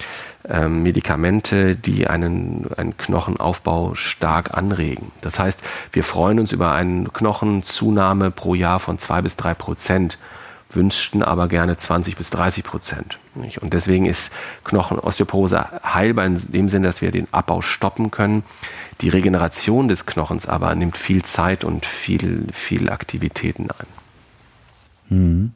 ähm, 0.50 0.84
Medikamente, 0.84 1.76
die 1.76 2.08
einen, 2.08 2.68
einen 2.78 2.98
Knochenaufbau 2.98 3.96
stark 3.96 4.56
anregen. 4.56 5.12
Das 5.22 5.40
heißt, 5.40 5.62
wir 5.92 6.04
freuen 6.04 6.40
uns 6.40 6.52
über 6.52 6.72
eine 6.72 7.10
Knochenzunahme 7.10 8.32
pro 8.32 8.56
Jahr 8.56 8.80
von 8.80 9.00
zwei 9.00 9.22
bis 9.22 9.36
drei 9.36 9.54
Prozent 9.54 10.18
wünschten 10.76 11.24
aber 11.24 11.48
gerne 11.48 11.78
20 11.78 12.16
bis 12.18 12.30
30 12.30 12.64
Prozent. 12.64 13.18
Und 13.34 13.74
deswegen 13.74 14.06
ist 14.06 14.32
Knochenosteoporose 14.64 15.66
heilbar 15.84 16.26
in 16.26 16.40
dem 16.52 16.70
Sinne, 16.70 16.88
dass 16.88 17.02
wir 17.02 17.12
den 17.12 17.28
Abbau 17.32 17.62
stoppen 17.62 18.12
können. 18.12 18.44
Die 19.02 19.10
Regeneration 19.10 19.88
des 19.88 20.06
Knochens 20.06 20.48
aber 20.48 20.74
nimmt 20.76 20.98
viel 20.98 21.24
Zeit 21.24 21.64
und 21.64 21.86
viel, 21.86 22.48
viel 22.52 22.90
Aktivitäten 22.90 23.70
ein. 23.72 23.88
Mhm. 25.10 25.54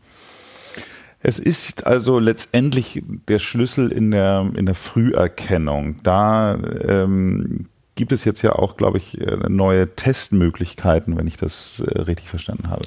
Es 1.22 1.38
ist 1.38 1.86
also 1.86 2.20
letztendlich 2.20 3.04
der 3.28 3.40
Schlüssel 3.40 3.92
in 3.92 4.12
der, 4.12 4.50
in 4.56 4.66
der 4.66 4.76
Früherkennung. 4.76 6.02
Da 6.04 6.56
ähm, 6.56 7.68
gibt 7.96 8.14
es 8.14 8.24
jetzt 8.24 8.42
ja 8.42 8.54
auch, 8.54 8.78
glaube 8.78 9.00
ich, 9.00 9.20
äh, 9.20 9.50
neue 9.50 9.94
Testmöglichkeiten, 9.96 11.18
wenn 11.18 11.28
ich 11.28 11.36
das 11.36 11.82
äh, 11.82 12.02
richtig 12.02 12.30
verstanden 12.30 12.70
habe. 12.70 12.84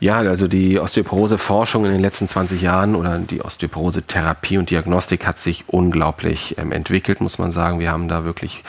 Ja, 0.00 0.18
also 0.18 0.48
die 0.48 0.78
Osteoporose-Forschung 0.78 1.86
in 1.86 1.92
den 1.92 2.00
letzten 2.00 2.28
20 2.28 2.60
Jahren 2.60 2.94
oder 2.94 3.18
die 3.18 3.40
Osteoporose-Therapie 3.40 4.58
und 4.58 4.68
Diagnostik 4.68 5.26
hat 5.26 5.38
sich 5.38 5.64
unglaublich 5.68 6.58
ähm, 6.58 6.72
entwickelt, 6.72 7.22
muss 7.22 7.38
man 7.38 7.52
sagen. 7.52 7.78
Wir 7.78 7.90
haben 7.90 8.08
da 8.08 8.24
wirklich 8.24 8.62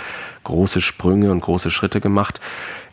große 0.46 0.80
Sprünge 0.80 1.32
und 1.32 1.42
große 1.42 1.70
Schritte 1.70 2.00
gemacht. 2.00 2.40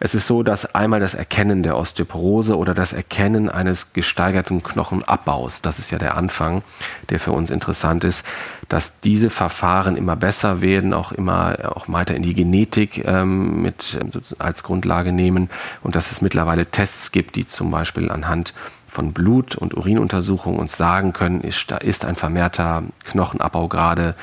Es 0.01 0.17
ist 0.17 0.27
so, 0.27 0.43
dass 0.43 0.75
einmal 0.75 0.99
das 0.99 1.15
Erkennen 1.15 1.63
der 1.63 1.77
Osteoporose 1.77 2.59
oder 2.59 2.75
das 2.75 2.93
Erkennen 2.93 3.49
eines 3.49 3.93
gesteigerten 3.93 4.63
Knochenabbaus, 4.65 5.63
das 5.63 5.79
ist 5.79 5.93
ja 5.93 5.99
der 5.99 6.17
Anfang, 6.17 6.65
der 7.11 7.21
für 7.21 7.31
uns 7.31 7.51
interessant 7.51 8.03
ist, 8.03 8.27
dass 8.69 8.99
diese 9.01 9.31
Verfahren 9.31 9.97
immer 9.97 10.17
besser 10.17 10.61
werden, 10.61 10.93
auch 10.93 11.13
immer 11.13 11.77
auch 11.77 11.89
weiter 11.89 12.17
in 12.17 12.23
die 12.23 12.35
Genetik 12.35 13.05
ähm, 13.07 13.63
mit 13.63 13.97
ähm, 14.01 14.11
als 14.39 14.65
Grundlage 14.65 15.13
nehmen 15.13 15.51
und 15.83 15.95
dass 15.95 16.11
es 16.11 16.23
mittlerweile 16.23 16.67
Tests 16.67 17.13
gibt, 17.13 17.37
die 17.37 17.47
zum 17.47 17.71
Beispiel 17.71 18.11
anhand 18.11 18.55
von 18.89 19.13
Blut- 19.13 19.57
und 19.57 19.75
Urinuntersuchungen 19.75 20.61
uns 20.61 20.77
sagen 20.77 21.15
können, 21.15 21.41
ist, 21.41 21.71
ist 21.81 22.05
ein 22.05 22.15
vermehrter 22.15 22.83
Knochenabbau 23.05 23.67
gerade 23.69 24.15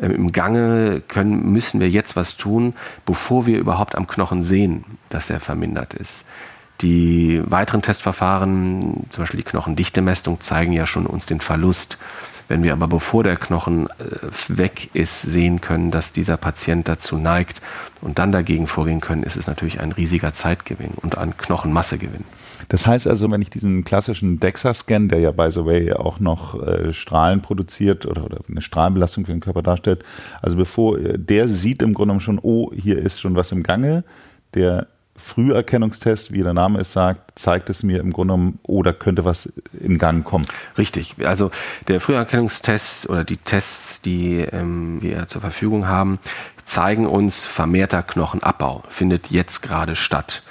äh, 0.00 0.06
im 0.06 0.32
Gange 0.32 1.02
können, 1.06 1.52
müssen 1.52 1.80
wir 1.80 1.88
jetzt 1.88 2.16
was 2.16 2.36
tun, 2.36 2.74
bevor 3.04 3.46
wir 3.46 3.58
überhaupt 3.58 3.94
am 3.94 4.06
Knochen 4.06 4.42
sehen, 4.42 4.84
dass 5.08 5.30
er 5.30 5.40
vermindert 5.40 5.94
ist. 5.94 6.24
Die 6.80 7.40
weiteren 7.44 7.82
Testverfahren, 7.82 9.04
zum 9.10 9.22
Beispiel 9.22 9.38
die 9.38 9.48
Knochendichtemessung, 9.48 10.40
zeigen 10.40 10.72
ja 10.72 10.86
schon 10.86 11.06
uns 11.06 11.26
den 11.26 11.40
Verlust. 11.40 11.96
Wenn 12.48 12.62
wir 12.62 12.72
aber 12.72 12.88
bevor 12.88 13.24
der 13.24 13.36
Knochen 13.36 13.86
äh, 13.86 14.28
weg 14.48 14.90
ist, 14.94 15.22
sehen 15.22 15.60
können, 15.60 15.90
dass 15.90 16.12
dieser 16.12 16.36
Patient 16.36 16.88
dazu 16.88 17.16
neigt 17.16 17.62
und 18.00 18.18
dann 18.18 18.32
dagegen 18.32 18.66
vorgehen 18.66 19.00
können, 19.00 19.22
ist 19.22 19.36
es 19.36 19.46
natürlich 19.46 19.80
ein 19.80 19.92
riesiger 19.92 20.34
Zeitgewinn 20.34 20.92
und 20.96 21.16
ein 21.18 21.36
Knochenmassegewinn. 21.36 22.24
Das 22.68 22.86
heißt 22.86 23.06
also, 23.06 23.30
wenn 23.30 23.42
ich 23.42 23.50
diesen 23.50 23.84
klassischen 23.84 24.40
DEXA-Scan, 24.40 25.08
der 25.08 25.20
ja 25.20 25.30
by 25.30 25.50
the 25.50 25.64
way 25.64 25.92
auch 25.92 26.20
noch 26.20 26.60
äh, 26.62 26.92
Strahlen 26.92 27.42
produziert 27.42 28.06
oder, 28.06 28.24
oder 28.24 28.38
eine 28.48 28.62
Strahlenbelastung 28.62 29.26
für 29.26 29.32
den 29.32 29.40
Körper 29.40 29.62
darstellt, 29.62 30.04
also 30.40 30.56
bevor 30.56 30.98
äh, 30.98 31.18
der 31.18 31.48
sieht 31.48 31.82
im 31.82 31.94
Grunde 31.94 32.18
schon, 32.20 32.38
oh, 32.40 32.72
hier 32.74 32.98
ist 32.98 33.20
schon 33.20 33.34
was 33.34 33.52
im 33.52 33.62
Gange, 33.62 34.04
der 34.54 34.86
Früherkennungstest, 35.16 36.32
wie 36.32 36.42
der 36.42 36.54
Name 36.54 36.80
es 36.80 36.92
sagt, 36.92 37.38
zeigt 37.38 37.68
es 37.70 37.82
mir 37.82 38.00
im 38.00 38.12
Grunde 38.12 38.34
genommen, 38.34 38.58
oh, 38.62 38.82
da 38.82 38.92
könnte 38.92 39.24
was 39.24 39.52
im 39.78 39.98
Gang 39.98 40.24
kommen. 40.24 40.46
Richtig. 40.78 41.16
Also 41.24 41.50
der 41.88 42.00
Früherkennungstest 42.00 43.08
oder 43.08 43.22
die 43.24 43.36
Tests, 43.36 44.00
die 44.00 44.38
ähm, 44.38 45.02
wir 45.02 45.28
zur 45.28 45.42
Verfügung 45.42 45.86
haben, 45.86 46.18
zeigen 46.64 47.06
uns 47.06 47.44
vermehrter 47.44 48.02
Knochenabbau, 48.02 48.82
findet 48.88 49.30
jetzt 49.30 49.62
gerade 49.62 49.96
statt 49.96 50.42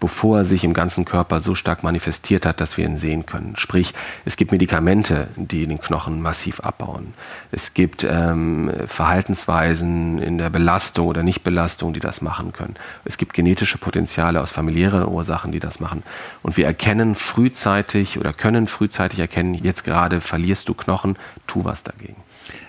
bevor 0.00 0.38
er 0.38 0.44
sich 0.44 0.64
im 0.64 0.72
ganzen 0.72 1.04
Körper 1.04 1.40
so 1.40 1.54
stark 1.54 1.82
manifestiert 1.82 2.46
hat, 2.46 2.60
dass 2.60 2.76
wir 2.76 2.86
ihn 2.86 2.96
sehen 2.96 3.26
können. 3.26 3.54
Sprich, 3.56 3.94
es 4.24 4.36
gibt 4.36 4.50
Medikamente, 4.50 5.28
die 5.36 5.66
den 5.66 5.80
Knochen 5.80 6.22
massiv 6.22 6.60
abbauen. 6.60 7.14
Es 7.52 7.74
gibt 7.74 8.04
ähm, 8.08 8.72
Verhaltensweisen 8.86 10.18
in 10.18 10.38
der 10.38 10.50
Belastung 10.50 11.06
oder 11.06 11.22
Nichtbelastung, 11.22 11.92
die 11.92 12.00
das 12.00 12.22
machen 12.22 12.52
können. 12.52 12.74
Es 13.04 13.18
gibt 13.18 13.34
genetische 13.34 13.78
Potenziale 13.78 14.40
aus 14.40 14.50
familiären 14.50 15.06
Ursachen, 15.06 15.52
die 15.52 15.60
das 15.60 15.78
machen. 15.80 16.02
Und 16.42 16.56
wir 16.56 16.66
erkennen 16.66 17.14
frühzeitig 17.14 18.18
oder 18.18 18.32
können 18.32 18.66
frühzeitig 18.66 19.18
erkennen, 19.18 19.54
jetzt 19.54 19.84
gerade 19.84 20.20
verlierst 20.20 20.68
du 20.68 20.74
Knochen, 20.74 21.16
tu 21.46 21.64
was 21.64 21.82
dagegen. 21.82 22.16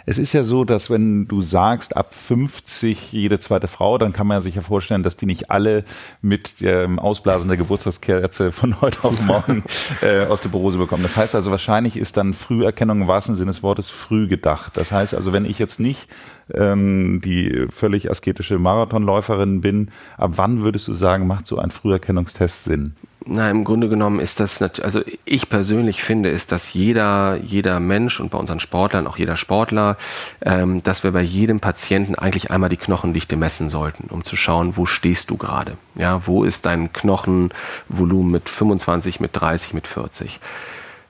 Es 0.06 0.18
ist 0.18 0.34
ja 0.34 0.44
so, 0.44 0.64
dass 0.64 0.90
wenn 0.90 1.28
du 1.28 1.42
sagst, 1.42 1.96
ab 1.96 2.14
50 2.14 3.12
jede 3.12 3.40
zweite 3.40 3.68
Frau, 3.68 3.98
dann 3.98 4.14
kann 4.14 4.28
man 4.28 4.42
sich 4.42 4.56
ja 4.56 4.62
vorstellen, 4.62 5.04
dass 5.04 5.18
die 5.18 5.26
nicht 5.26 5.52
alle 5.52 5.84
mit 6.22 6.62
dem 6.62 7.00
Ausblasen 7.00 7.48
der 7.48 7.58
Geburtstagskerze 7.58 8.52
von 8.52 8.82
heute 8.82 9.04
auf 9.04 9.22
morgen 9.26 9.64
äh, 10.02 10.26
Osteoporose 10.28 10.78
bekommen. 10.78 11.04
Das 11.04 11.18
heißt 11.18 11.36
also, 11.36 11.52
wahrscheinlich 11.52 11.98
ist 11.98 12.18
dann 12.18 12.34
Früherkennung 12.34 13.02
im 13.02 13.08
wahrsten 13.08 13.36
Sinne 13.36 13.52
des 13.52 13.64
Wortes 13.64 13.90
früh 13.90 14.28
gedacht. 14.28 14.78
Das 14.78 14.92
heißt 14.92 15.14
also, 15.14 15.34
wenn 15.34 15.46
ich 15.46 15.60
jetzt 15.60 15.80
nicht 15.80 16.10
ähm, 16.54 17.22
die 17.24 17.68
völlig 17.70 18.10
asketische 18.10 18.60
Marathonläuferin 18.60 19.62
bin, 19.62 19.90
ab 20.18 20.32
wann 20.36 20.62
würdest 20.62 20.88
du 20.88 20.94
sagen, 20.94 21.28
macht 21.28 21.48
so 21.48 21.58
ein 21.58 21.72
Früherkennungstest 21.72 22.64
Sinn? 22.64 22.96
Na, 23.26 23.52
im 23.52 23.64
Grunde 23.64 23.88
genommen 23.88 24.20
ist 24.20 24.40
das, 24.40 24.62
also 24.62 25.02
ich 25.26 25.48
persönlich 25.48 26.02
finde, 26.02 26.30
ist, 26.30 26.52
dass 26.52 26.74
jeder, 26.74 27.36
jeder 27.36 27.80
Mensch 27.80 28.20
und 28.20 28.32
bei 28.32 28.38
unseren 28.40 28.60
Sportlern, 28.60 29.06
auch 29.06 29.18
jeder 29.18 29.36
Sportler, 29.36 29.98
ähm, 30.42 30.82
dass 30.82 31.04
wir 31.04 31.12
bei 31.12 31.22
jedem 31.22 31.60
Patienten 31.60 32.16
eigentlich 32.16 32.50
einmal 32.50 32.70
die 32.70 32.78
Knochendichte 32.78 33.36
messen 33.36 33.70
sollten, 33.70 34.10
um 34.10 34.24
zu 34.24 34.36
schauen, 34.36 34.76
wo 34.76 34.88
stehst 34.88 35.30
du 35.30 35.38
gerade? 35.38 35.78
Ja, 35.94 36.26
wo 36.26 36.44
ist 36.44 36.66
dein 36.66 36.94
Knochenvolumen 36.94 38.32
mit 38.32 38.50
25, 38.50 39.20
mit 39.20 39.32
30, 39.34 39.76
mit 39.76 39.86
40? 39.86 40.40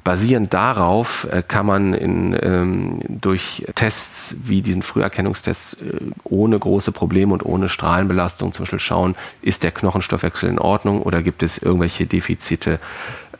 Basierend 0.03 0.53
darauf 0.53 1.27
äh, 1.31 1.43
kann 1.47 1.65
man 1.65 1.93
in, 1.93 2.37
ähm, 2.41 2.99
durch 3.07 3.65
Tests 3.75 4.35
wie 4.43 4.61
diesen 4.61 4.81
Früherkennungstest 4.81 5.77
äh, 5.81 5.99
ohne 6.23 6.57
große 6.57 6.91
Probleme 6.91 7.33
und 7.33 7.45
ohne 7.45 7.69
Strahlenbelastung 7.69 8.51
zum 8.51 8.63
Beispiel 8.63 8.79
schauen, 8.79 9.15
ist 9.41 9.63
der 9.63 9.71
Knochenstoffwechsel 9.71 10.49
in 10.49 10.57
Ordnung 10.59 11.03
oder 11.03 11.21
gibt 11.21 11.43
es 11.43 11.59
irgendwelche 11.59 12.07
Defizite 12.07 12.79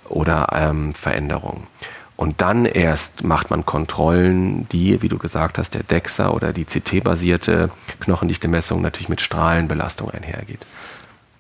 oder 0.08 0.50
ähm, 0.54 0.94
Veränderungen. 0.94 1.64
Und 2.16 2.42
dann 2.42 2.66
erst 2.66 3.24
macht 3.24 3.50
man 3.50 3.66
Kontrollen, 3.66 4.68
die, 4.70 5.02
wie 5.02 5.08
du 5.08 5.18
gesagt 5.18 5.58
hast, 5.58 5.74
der 5.74 5.82
DEXA 5.82 6.30
oder 6.30 6.54
die 6.54 6.66
CT-basierte 6.66 7.72
Knochendichte-Messung 8.02 8.80
natürlich 8.84 9.10
mit 9.10 9.22
Strahlenbelastung 9.22 10.12
einhergeht. 10.12 10.60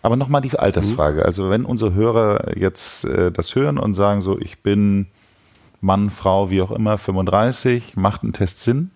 Aber 0.01 0.15
nochmal 0.15 0.41
die 0.41 0.57
Altersfrage. 0.57 1.19
Mhm. 1.19 1.25
Also 1.25 1.49
wenn 1.49 1.65
unsere 1.65 1.93
Hörer 1.93 2.57
jetzt 2.57 3.05
äh, 3.05 3.31
das 3.31 3.55
hören 3.55 3.77
und 3.77 3.93
sagen 3.93 4.21
so, 4.21 4.39
ich 4.39 4.59
bin 4.59 5.07
Mann, 5.79 6.09
Frau, 6.09 6.49
wie 6.49 6.61
auch 6.61 6.71
immer, 6.71 6.97
35, 6.97 7.95
macht 7.95 8.23
ein 8.23 8.33
Test 8.33 8.63
Sinn? 8.63 8.91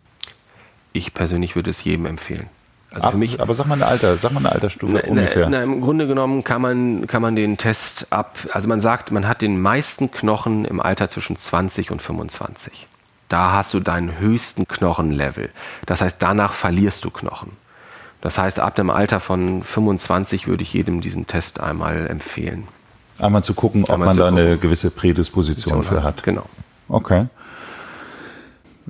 Ich 0.94 1.14
persönlich 1.14 1.56
würde 1.56 1.72
es 1.72 1.84
jedem 1.84 2.06
empfehlen. 2.06 2.48
Also 2.92 3.08
Ab, 3.08 3.12
für 3.12 3.18
mich, 3.18 3.42
aber 3.42 3.54
sag 3.54 3.66
mal 3.66 3.76
eine 3.76 3.88
Alter, 3.88 4.16
sag 4.16 4.32
mal 4.32 4.40
eine 4.40 4.52
Altersstufe 4.54 5.02
na, 5.04 5.10
ungefähr. 5.10 5.50
Na, 5.50 5.64
Im 5.64 5.82
Grunde 5.82 6.08
genommen 6.08 6.44
kann 6.46 6.62
man, 6.62 7.08
kann 7.08 7.22
man 7.22 7.36
den 7.36 7.58
Test 7.58 8.14
ab, 8.14 8.38
also 8.54 8.70
man 8.70 8.80
sagt, 8.80 9.12
man 9.12 9.28
hat 9.28 9.42
den 9.42 9.60
meisten 9.60 10.12
Knochen 10.12 10.64
im 10.64 10.80
Alter 10.80 11.10
zwischen 11.10 11.36
20 11.36 11.92
und 11.92 12.02
25. 12.02 12.88
Da 13.28 13.52
hast 13.52 13.74
du 13.74 13.80
deinen 13.80 14.20
höchsten 14.20 14.68
Knochenlevel. 14.68 15.50
Das 15.86 16.02
heißt, 16.02 16.18
danach 16.22 16.54
verlierst 16.54 17.04
du 17.04 17.10
Knochen. 17.10 17.52
Das 18.22 18.38
heißt, 18.38 18.60
ab 18.60 18.76
dem 18.76 18.90
Alter 18.90 19.20
von 19.20 19.64
25 19.64 20.48
würde 20.48 20.64
ich 20.64 20.74
jedem 20.74 21.02
diesen 21.02 21.28
Test 21.28 21.60
einmal 21.60 22.08
empfehlen. 22.08 22.68
Einmal 23.20 23.44
zu 23.44 23.54
gucken, 23.54 23.84
ob 23.84 23.92
einmal 23.92 24.08
man 24.08 24.18
da 24.18 24.28
eine 24.28 24.58
gewisse 24.58 24.92
Prädisposition 24.92 25.84
für 25.84 26.04
hat. 26.04 26.24
Genau. 26.24 26.46
Okay. 26.90 27.28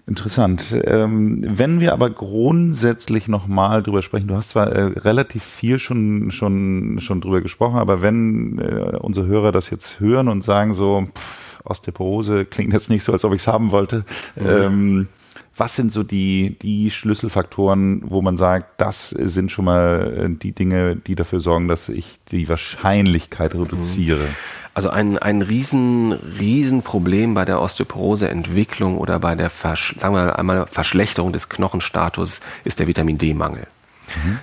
Interessant. 0.08 0.76
Ähm, 0.86 1.44
wenn 1.48 1.80
wir 1.80 1.94
aber 1.94 2.10
grundsätzlich 2.10 3.28
nochmal 3.28 3.82
drüber 3.82 4.02
sprechen, 4.02 4.28
du 4.28 4.36
hast 4.36 4.50
zwar 4.50 4.72
äh, 4.72 4.84
relativ 5.00 5.44
viel 5.44 5.80
schon, 5.80 6.32
schon, 6.32 7.00
schon 7.00 7.22
drüber 7.22 7.42
gesprochen, 7.42 7.78
aber 7.78 8.02
wenn 8.02 8.60
äh, 8.60 8.98
unsere 8.98 9.26
Hörer 9.26 9.52
das 9.52 9.70
jetzt 9.70 10.00
hören 10.00 10.28
und 10.28 10.44
sagen 10.44 10.74
so, 10.74 11.08
pff, 11.16 11.58
Osteoporose 11.64 12.46
klingt 12.46 12.74
jetzt 12.74 12.90
nicht 12.90 13.04
so, 13.04 13.14
als 13.14 13.26
ob 13.26 13.34
ich 13.34 13.42
es 13.42 13.48
haben 13.48 13.72
wollte, 13.72 14.04
mhm. 14.36 14.48
ähm, 14.48 15.08
was 15.58 15.76
sind 15.76 15.94
so 15.94 16.04
die, 16.04 16.58
die 16.62 16.92
Schlüsselfaktoren, 16.92 18.04
wo 18.10 18.22
man 18.22 18.38
sagt, 18.38 18.82
das 18.82 19.10
sind 19.10 19.52
schon 19.52 19.66
mal 19.66 20.28
äh, 20.32 20.38
die 20.38 20.52
Dinge, 20.52 20.96
die 20.96 21.16
dafür 21.16 21.40
sorgen, 21.40 21.68
dass 21.68 21.88
ich 21.90 22.20
die 22.32 22.50
Wahrscheinlichkeit 22.50 23.56
reduziere? 23.56 24.28
Also 24.74 24.90
ein, 24.90 25.18
ein 25.18 25.42
riesen, 25.42 26.12
riesen 26.12 26.82
Problem 26.82 27.34
bei 27.34 27.46
der 27.46 27.62
Osteoporoseentwicklung 27.62 28.98
oder 28.98 29.20
bei 29.20 29.36
der, 29.36 29.50
Versch 29.50 29.96
sagen 29.98 30.16
wir 30.16 30.38
einmal, 30.38 30.68
Verschlechterung 30.68 31.32
des 31.32 31.48
Knochenstatus 31.48 32.42
ist 32.66 32.80
der 32.80 32.88
Vitamin 32.88 33.18
D-Mangel. 33.18 33.68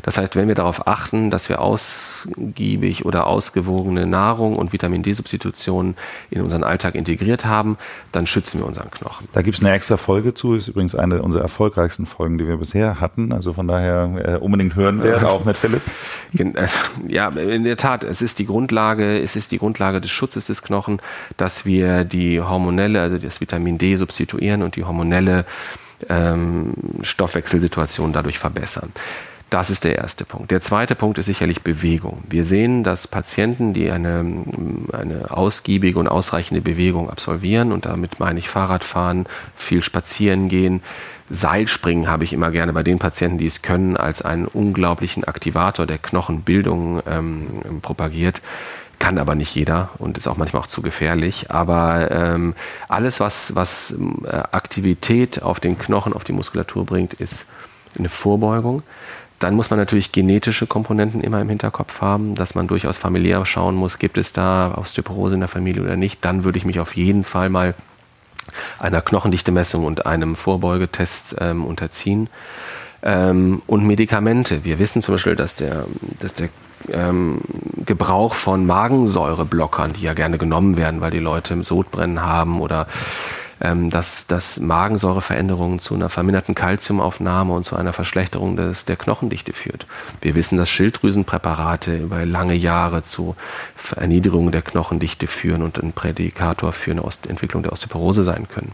Das 0.02 0.18
heißt, 0.18 0.36
wenn 0.36 0.48
wir 0.48 0.54
darauf 0.54 0.86
achten, 0.86 1.30
dass 1.30 1.48
wir 1.48 1.60
ausgiebig 1.60 3.04
oder 3.04 3.26
ausgewogene 3.26 4.06
Nahrung 4.06 4.56
und 4.56 4.72
Vitamin 4.72 5.02
D-Substitutionen 5.02 5.96
in 6.30 6.42
unseren 6.42 6.64
Alltag 6.64 6.94
integriert 6.94 7.44
haben, 7.44 7.78
dann 8.10 8.26
schützen 8.26 8.60
wir 8.60 8.66
unseren 8.66 8.90
Knochen. 8.90 9.26
Da 9.32 9.42
gibt 9.42 9.58
es 9.58 9.64
eine 9.64 9.74
extra 9.74 9.96
Folge 9.96 10.34
zu, 10.34 10.54
ist 10.54 10.68
übrigens 10.68 10.94
eine 10.94 11.22
unserer 11.22 11.42
erfolgreichsten 11.42 12.06
Folgen, 12.06 12.38
die 12.38 12.46
wir 12.46 12.56
bisher 12.56 13.00
hatten. 13.00 13.32
Also 13.32 13.52
von 13.52 13.68
daher 13.68 14.10
äh, 14.24 14.36
unbedingt 14.36 14.76
hören 14.76 15.02
werden, 15.02 15.24
auch 15.26 15.44
mit 15.44 15.56
Philipp. 15.56 15.82
Äh, 16.38 16.66
ja, 17.08 17.28
in 17.28 17.64
der 17.64 17.76
Tat, 17.76 18.04
es 18.04 18.22
ist 18.22 18.38
die 18.38 18.46
Grundlage, 18.46 19.20
es 19.20 19.36
ist 19.36 19.52
die 19.52 19.58
Grundlage 19.58 20.00
des 20.00 20.10
Schutzes 20.10 20.46
des 20.46 20.62
Knochen, 20.62 21.00
dass 21.36 21.64
wir 21.64 22.04
die 22.04 22.40
hormonelle, 22.40 23.00
also 23.00 23.18
das 23.18 23.40
Vitamin 23.40 23.78
D 23.78 23.96
substituieren 23.96 24.62
und 24.62 24.76
die 24.76 24.84
hormonelle 24.84 25.44
ähm, 26.08 26.74
Stoffwechselsituation 27.02 28.12
dadurch 28.12 28.38
verbessern. 28.38 28.92
Das 29.52 29.68
ist 29.68 29.84
der 29.84 29.98
erste 29.98 30.24
Punkt. 30.24 30.50
Der 30.50 30.62
zweite 30.62 30.94
Punkt 30.94 31.18
ist 31.18 31.26
sicherlich 31.26 31.60
Bewegung. 31.60 32.24
Wir 32.26 32.46
sehen, 32.46 32.84
dass 32.84 33.06
Patienten, 33.06 33.74
die 33.74 33.90
eine, 33.90 34.24
eine 34.92 35.30
ausgiebige 35.30 35.98
und 35.98 36.08
ausreichende 36.08 36.62
Bewegung 36.62 37.10
absolvieren, 37.10 37.70
und 37.70 37.84
damit 37.84 38.18
meine 38.18 38.38
ich 38.38 38.48
Fahrradfahren, 38.48 39.26
viel 39.54 39.82
spazieren 39.82 40.48
gehen, 40.48 40.82
Seilspringen 41.28 42.08
habe 42.08 42.24
ich 42.24 42.32
immer 42.32 42.50
gerne 42.50 42.72
bei 42.72 42.82
den 42.82 42.98
Patienten, 42.98 43.36
die 43.36 43.44
es 43.44 43.60
können, 43.60 43.98
als 43.98 44.22
einen 44.22 44.46
unglaublichen 44.46 45.24
Aktivator 45.24 45.84
der 45.84 45.98
Knochenbildung 45.98 47.02
ähm, 47.06 47.46
propagiert. 47.82 48.40
Kann 48.98 49.18
aber 49.18 49.34
nicht 49.34 49.54
jeder 49.54 49.90
und 49.98 50.16
ist 50.16 50.28
auch 50.28 50.38
manchmal 50.38 50.62
auch 50.62 50.66
zu 50.66 50.80
gefährlich. 50.80 51.50
Aber 51.50 52.10
ähm, 52.10 52.54
alles, 52.88 53.20
was, 53.20 53.54
was 53.54 53.94
äh, 54.24 54.28
Aktivität 54.30 55.42
auf 55.42 55.60
den 55.60 55.78
Knochen, 55.78 56.14
auf 56.14 56.24
die 56.24 56.32
Muskulatur 56.32 56.86
bringt, 56.86 57.12
ist 57.12 57.48
eine 57.98 58.08
Vorbeugung. 58.08 58.82
Dann 59.42 59.54
muss 59.54 59.70
man 59.70 59.78
natürlich 59.78 60.12
genetische 60.12 60.68
Komponenten 60.68 61.20
immer 61.20 61.40
im 61.40 61.48
Hinterkopf 61.48 62.00
haben, 62.00 62.36
dass 62.36 62.54
man 62.54 62.68
durchaus 62.68 62.96
familiär 62.96 63.44
schauen 63.44 63.74
muss, 63.74 63.98
gibt 63.98 64.16
es 64.16 64.32
da 64.32 64.74
Osteoporose 64.76 65.34
in 65.34 65.40
der 65.40 65.48
Familie 65.48 65.82
oder 65.82 65.96
nicht. 65.96 66.24
Dann 66.24 66.44
würde 66.44 66.58
ich 66.58 66.64
mich 66.64 66.78
auf 66.78 66.94
jeden 66.94 67.24
Fall 67.24 67.48
mal 67.48 67.74
einer 68.78 69.00
Knochendichtemessung 69.00 69.84
und 69.84 70.06
einem 70.06 70.36
Vorbeugetest 70.36 71.36
ähm, 71.40 71.64
unterziehen. 71.64 72.28
Ähm, 73.02 73.62
und 73.66 73.84
Medikamente. 73.84 74.62
Wir 74.62 74.78
wissen 74.78 75.02
zum 75.02 75.16
Beispiel, 75.16 75.34
dass 75.34 75.56
der, 75.56 75.86
dass 76.20 76.34
der 76.34 76.48
ähm, 76.92 77.40
Gebrauch 77.84 78.34
von 78.34 78.64
Magensäureblockern, 78.64 79.92
die 79.94 80.02
ja 80.02 80.14
gerne 80.14 80.38
genommen 80.38 80.76
werden, 80.76 81.00
weil 81.00 81.10
die 81.10 81.18
Leute 81.18 81.60
Sodbrennen 81.64 82.22
haben 82.22 82.60
oder 82.60 82.86
ähm, 83.62 83.90
dass, 83.90 84.26
dass 84.26 84.58
Magensäureveränderungen 84.58 85.78
zu 85.78 85.94
einer 85.94 86.10
verminderten 86.10 86.54
Kalziumaufnahme 86.54 87.52
und 87.52 87.64
zu 87.64 87.76
einer 87.76 87.92
Verschlechterung 87.92 88.56
des, 88.56 88.84
der 88.84 88.96
Knochendichte 88.96 89.52
führt. 89.52 89.86
Wir 90.20 90.34
wissen, 90.34 90.58
dass 90.58 90.68
Schilddrüsenpräparate 90.68 91.96
über 91.96 92.26
lange 92.26 92.54
Jahre 92.54 93.04
zu 93.04 93.36
Erniedrigung 93.94 94.50
der 94.50 94.62
Knochendichte 94.62 95.28
führen 95.28 95.62
und 95.62 95.80
ein 95.80 95.92
Prädikator 95.92 96.72
für 96.72 96.90
eine 96.90 97.04
Ost 97.04 97.26
Entwicklung 97.26 97.62
der 97.62 97.72
Osteoporose 97.72 98.24
sein 98.24 98.48
können. 98.48 98.72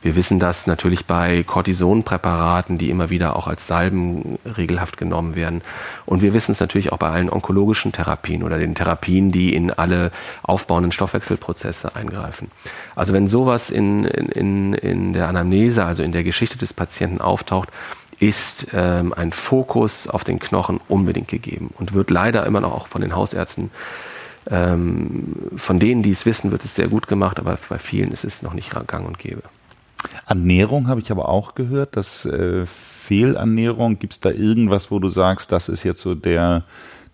Wir 0.00 0.14
wissen 0.14 0.38
das 0.38 0.66
natürlich 0.66 1.06
bei 1.06 1.42
Cortisonpräparaten, 1.42 2.78
die 2.78 2.90
immer 2.90 3.10
wieder 3.10 3.34
auch 3.34 3.48
als 3.48 3.66
Salben 3.66 4.38
regelhaft 4.56 4.96
genommen 4.96 5.34
werden. 5.34 5.62
Und 6.06 6.22
wir 6.22 6.32
wissen 6.32 6.52
es 6.52 6.60
natürlich 6.60 6.92
auch 6.92 6.98
bei 6.98 7.10
allen 7.10 7.30
onkologischen 7.30 7.92
Therapien 7.92 8.42
oder 8.44 8.58
den 8.58 8.74
Therapien, 8.74 9.32
die 9.32 9.54
in 9.54 9.72
alle 9.72 10.12
aufbauenden 10.42 10.92
Stoffwechselprozesse 10.92 11.96
eingreifen. 11.96 12.50
Also 12.94 13.12
wenn 13.12 13.26
sowas 13.26 13.70
in, 13.70 14.04
in, 14.04 14.74
in 14.74 15.12
der 15.14 15.28
Anamnese, 15.28 15.84
also 15.84 16.02
in 16.02 16.12
der 16.12 16.22
Geschichte 16.22 16.58
des 16.58 16.72
Patienten 16.72 17.20
auftaucht, 17.20 17.70
ist 18.20 18.68
ähm, 18.72 19.12
ein 19.12 19.32
Fokus 19.32 20.08
auf 20.08 20.24
den 20.24 20.38
Knochen 20.38 20.80
unbedingt 20.88 21.28
gegeben 21.28 21.70
und 21.78 21.92
wird 21.92 22.10
leider 22.10 22.46
immer 22.46 22.60
noch 22.60 22.72
auch 22.72 22.88
von 22.88 23.00
den 23.00 23.14
Hausärzten 23.14 23.70
ähm, 24.50 25.34
von 25.56 25.78
denen, 25.78 26.02
die 26.02 26.10
es 26.10 26.24
wissen, 26.24 26.50
wird 26.50 26.64
es 26.64 26.74
sehr 26.74 26.88
gut 26.88 27.06
gemacht, 27.06 27.38
aber 27.38 27.58
bei 27.68 27.78
vielen 27.78 28.10
ist 28.10 28.24
es 28.24 28.42
noch 28.42 28.54
nicht 28.54 28.70
gang 28.86 29.06
und 29.06 29.18
gäbe. 29.18 29.42
Ernährung 30.26 30.88
habe 30.88 31.00
ich 31.00 31.10
aber 31.10 31.28
auch 31.28 31.54
gehört, 31.54 31.96
dass 31.96 32.24
äh, 32.24 32.66
Fehlernährung, 32.66 33.98
gibt 33.98 34.12
es 34.14 34.20
da 34.20 34.30
irgendwas, 34.30 34.90
wo 34.90 34.98
du 34.98 35.08
sagst, 35.08 35.50
das 35.52 35.68
ist 35.68 35.82
jetzt 35.82 36.02
so 36.02 36.14
der, 36.14 36.64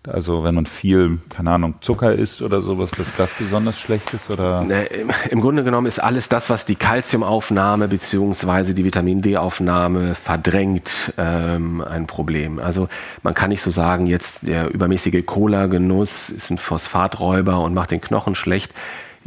also 0.07 0.43
wenn 0.43 0.55
man 0.55 0.65
viel, 0.65 1.19
keine 1.29 1.51
Ahnung, 1.51 1.75
Zucker 1.81 2.13
isst 2.13 2.41
oder 2.41 2.61
sowas, 2.61 2.91
dass 2.91 3.15
das 3.15 3.31
besonders 3.33 3.79
schlecht 3.79 4.13
ist? 4.13 4.29
Oder? 4.29 4.61
Ne, 4.61 4.85
Im 5.29 5.41
Grunde 5.41 5.63
genommen 5.63 5.87
ist 5.87 5.99
alles 5.99 6.29
das, 6.29 6.49
was 6.49 6.65
die 6.65 6.75
Kalziumaufnahme 6.75 7.87
bzw. 7.87 8.73
die 8.73 8.83
Vitamin 8.83 9.21
D-Aufnahme 9.21 10.15
verdrängt, 10.15 11.13
ähm, 11.17 11.81
ein 11.81 12.07
Problem. 12.07 12.59
Also 12.59 12.89
man 13.23 13.33
kann 13.33 13.49
nicht 13.49 13.61
so 13.61 13.71
sagen, 13.71 14.05
jetzt 14.05 14.47
der 14.47 14.69
übermäßige 14.73 15.25
Cola-Genuss 15.25 16.29
ist 16.29 16.49
ein 16.51 16.57
Phosphaträuber 16.57 17.61
und 17.61 17.73
macht 17.73 17.91
den 17.91 18.01
Knochen 18.01 18.35
schlecht. 18.35 18.73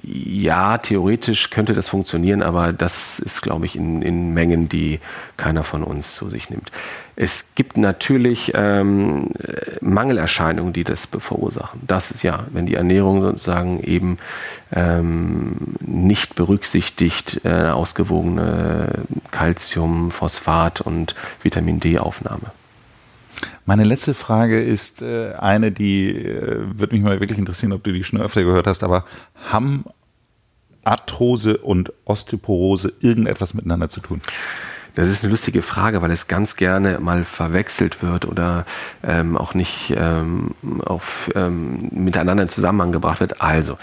Ja, 0.02 0.78
theoretisch 0.78 1.50
könnte 1.50 1.74
das 1.74 1.88
funktionieren, 1.88 2.42
aber 2.42 2.72
das 2.72 3.18
ist, 3.18 3.42
glaube 3.42 3.66
ich, 3.66 3.74
in, 3.74 4.00
in 4.02 4.32
Mengen, 4.32 4.68
die 4.68 5.00
keiner 5.36 5.64
von 5.64 5.82
uns 5.82 6.14
zu 6.14 6.28
sich 6.30 6.50
nimmt. 6.50 6.70
Es 7.16 7.56
gibt 7.56 7.76
natürlich 7.76 8.52
ähm, 8.54 9.30
Mangelerscheinungen, 9.80 10.72
die 10.72 10.84
das 10.84 11.06
verursachen. 11.06 11.80
Das 11.84 12.12
ist 12.12 12.22
ja, 12.22 12.44
wenn 12.52 12.66
die 12.66 12.76
Ernährung 12.76 13.22
sozusagen 13.22 13.80
eben 13.82 14.18
ähm, 14.72 15.56
nicht 15.80 16.36
berücksichtigt, 16.36 17.40
äh, 17.44 17.70
ausgewogene 17.70 19.04
Calcium, 19.32 20.12
Phosphat 20.12 20.80
und 20.80 21.16
Vitamin 21.42 21.80
D-Aufnahme. 21.80 22.52
Meine 23.66 23.84
letzte 23.84 24.14
Frage 24.14 24.62
ist 24.62 25.02
äh, 25.02 25.32
eine, 25.34 25.72
die 25.72 26.10
äh, 26.10 26.64
würde 26.72 26.94
mich 26.94 27.04
mal 27.04 27.20
wirklich 27.20 27.38
interessieren, 27.38 27.72
ob 27.72 27.84
du 27.84 27.92
die 27.92 28.04
schon 28.04 28.20
öfter 28.20 28.42
gehört 28.42 28.66
hast, 28.66 28.82
aber 28.82 29.04
haben 29.50 29.84
Arthrose 30.84 31.58
und 31.58 31.92
Osteoporose 32.04 32.92
irgendetwas 33.00 33.54
miteinander 33.54 33.88
zu 33.90 34.00
tun? 34.00 34.20
Das 34.94 35.08
ist 35.08 35.22
eine 35.22 35.30
lustige 35.30 35.62
Frage, 35.62 36.02
weil 36.02 36.10
es 36.10 36.26
ganz 36.26 36.56
gerne 36.56 36.98
mal 36.98 37.24
verwechselt 37.24 38.02
wird 38.02 38.24
oder 38.24 38.66
ähm, 39.04 39.36
auch 39.36 39.54
nicht 39.54 39.94
ähm, 39.96 40.54
auf, 40.84 41.30
ähm, 41.36 41.88
miteinander 41.92 42.42
in 42.42 42.48
Zusammenhang 42.48 42.90
gebracht 42.90 43.20
wird. 43.20 43.40
Also, 43.40 43.78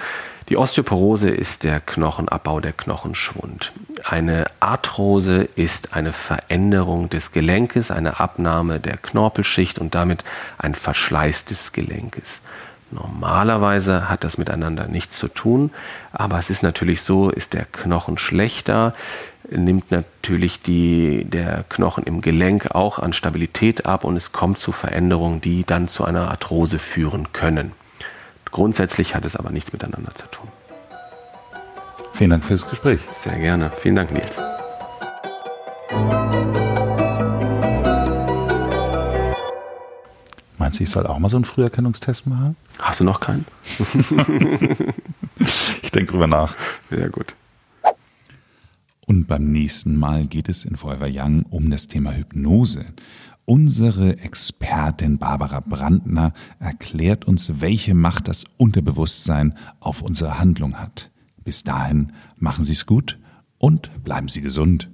die 0.49 0.57
Osteoporose 0.57 1.29
ist 1.29 1.63
der 1.63 1.79
Knochenabbau, 1.79 2.59
der 2.59 2.73
Knochenschwund. 2.73 3.73
Eine 4.03 4.45
Arthrose 4.59 5.49
ist 5.55 5.93
eine 5.93 6.13
Veränderung 6.13 7.09
des 7.09 7.31
Gelenkes, 7.31 7.89
eine 7.89 8.19
Abnahme 8.19 8.79
der 8.79 8.97
Knorpelschicht 8.97 9.79
und 9.79 9.95
damit 9.95 10.23
ein 10.59 10.75
Verschleiß 10.75 11.45
des 11.45 11.73
Gelenkes. 11.73 12.41
Normalerweise 12.91 14.07
hat 14.07 14.23
das 14.23 14.37
miteinander 14.37 14.87
nichts 14.87 15.17
zu 15.17 15.27
tun, 15.27 15.71
aber 16.13 16.37
es 16.37 16.51
ist 16.51 16.61
natürlich 16.61 17.01
so, 17.01 17.31
ist 17.31 17.53
der 17.53 17.65
Knochen 17.65 18.19
schlechter, 18.19 18.93
nimmt 19.49 19.89
natürlich 19.89 20.61
die, 20.61 21.25
der 21.25 21.65
Knochen 21.69 22.03
im 22.03 22.21
Gelenk 22.21 22.71
auch 22.75 22.99
an 22.99 23.13
Stabilität 23.13 23.87
ab 23.87 24.03
und 24.03 24.15
es 24.15 24.31
kommt 24.31 24.59
zu 24.59 24.71
Veränderungen, 24.71 25.41
die 25.41 25.63
dann 25.65 25.87
zu 25.87 26.05
einer 26.05 26.29
Arthrose 26.29 26.77
führen 26.77 27.33
können. 27.33 27.71
Grundsätzlich 28.55 29.13
hat 29.13 29.25
es 29.25 29.35
aber 29.35 29.51
nichts 29.51 29.73
miteinander 29.73 30.15
zu 30.15 30.27
tun. 30.27 30.47
Vielen 32.13 32.29
Dank 32.29 32.45
fürs 32.45 32.65
Gespräch. 32.69 33.01
Sehr 33.11 33.37
gerne. 33.37 33.69
Vielen 33.69 33.97
Dank, 33.97 34.13
Nils. 34.13 34.39
Meinst 40.57 40.79
du, 40.79 40.83
ich 40.85 40.89
soll 40.89 41.05
auch 41.05 41.19
mal 41.19 41.27
so 41.27 41.35
einen 41.35 41.43
Früherkennungstest 41.43 42.27
machen? 42.27 42.55
Hast 42.79 43.01
du 43.01 43.03
noch 43.03 43.19
keinen? 43.19 43.45
ich 45.81 45.91
denke 45.91 46.13
drüber 46.13 46.27
nach. 46.27 46.55
Sehr 46.89 47.09
gut. 47.09 47.35
Und 49.05 49.27
beim 49.27 49.51
nächsten 49.51 49.97
Mal 49.97 50.27
geht 50.27 50.47
es 50.47 50.63
in 50.63 50.77
Forever 50.77 51.09
Young 51.11 51.43
um 51.49 51.69
das 51.69 51.89
Thema 51.89 52.13
Hypnose. 52.13 52.85
Unsere 53.47 54.17
Expertin 54.17 55.19
Barbara 55.19 55.59
Brandner 55.59 56.33
erklärt 56.59 57.25
uns, 57.25 57.61
welche 57.61 57.93
Macht 57.93 58.27
das 58.27 58.45
Unterbewusstsein 58.57 59.53
auf 59.79 60.01
unsere 60.01 60.39
Handlung 60.39 60.79
hat. 60.79 61.11
Bis 61.43 61.63
dahin 61.63 62.11
machen 62.37 62.65
Sie 62.65 62.73
es 62.73 62.87
gut 62.87 63.19
und 63.59 64.03
bleiben 64.03 64.29
Sie 64.29 64.41
gesund. 64.41 64.89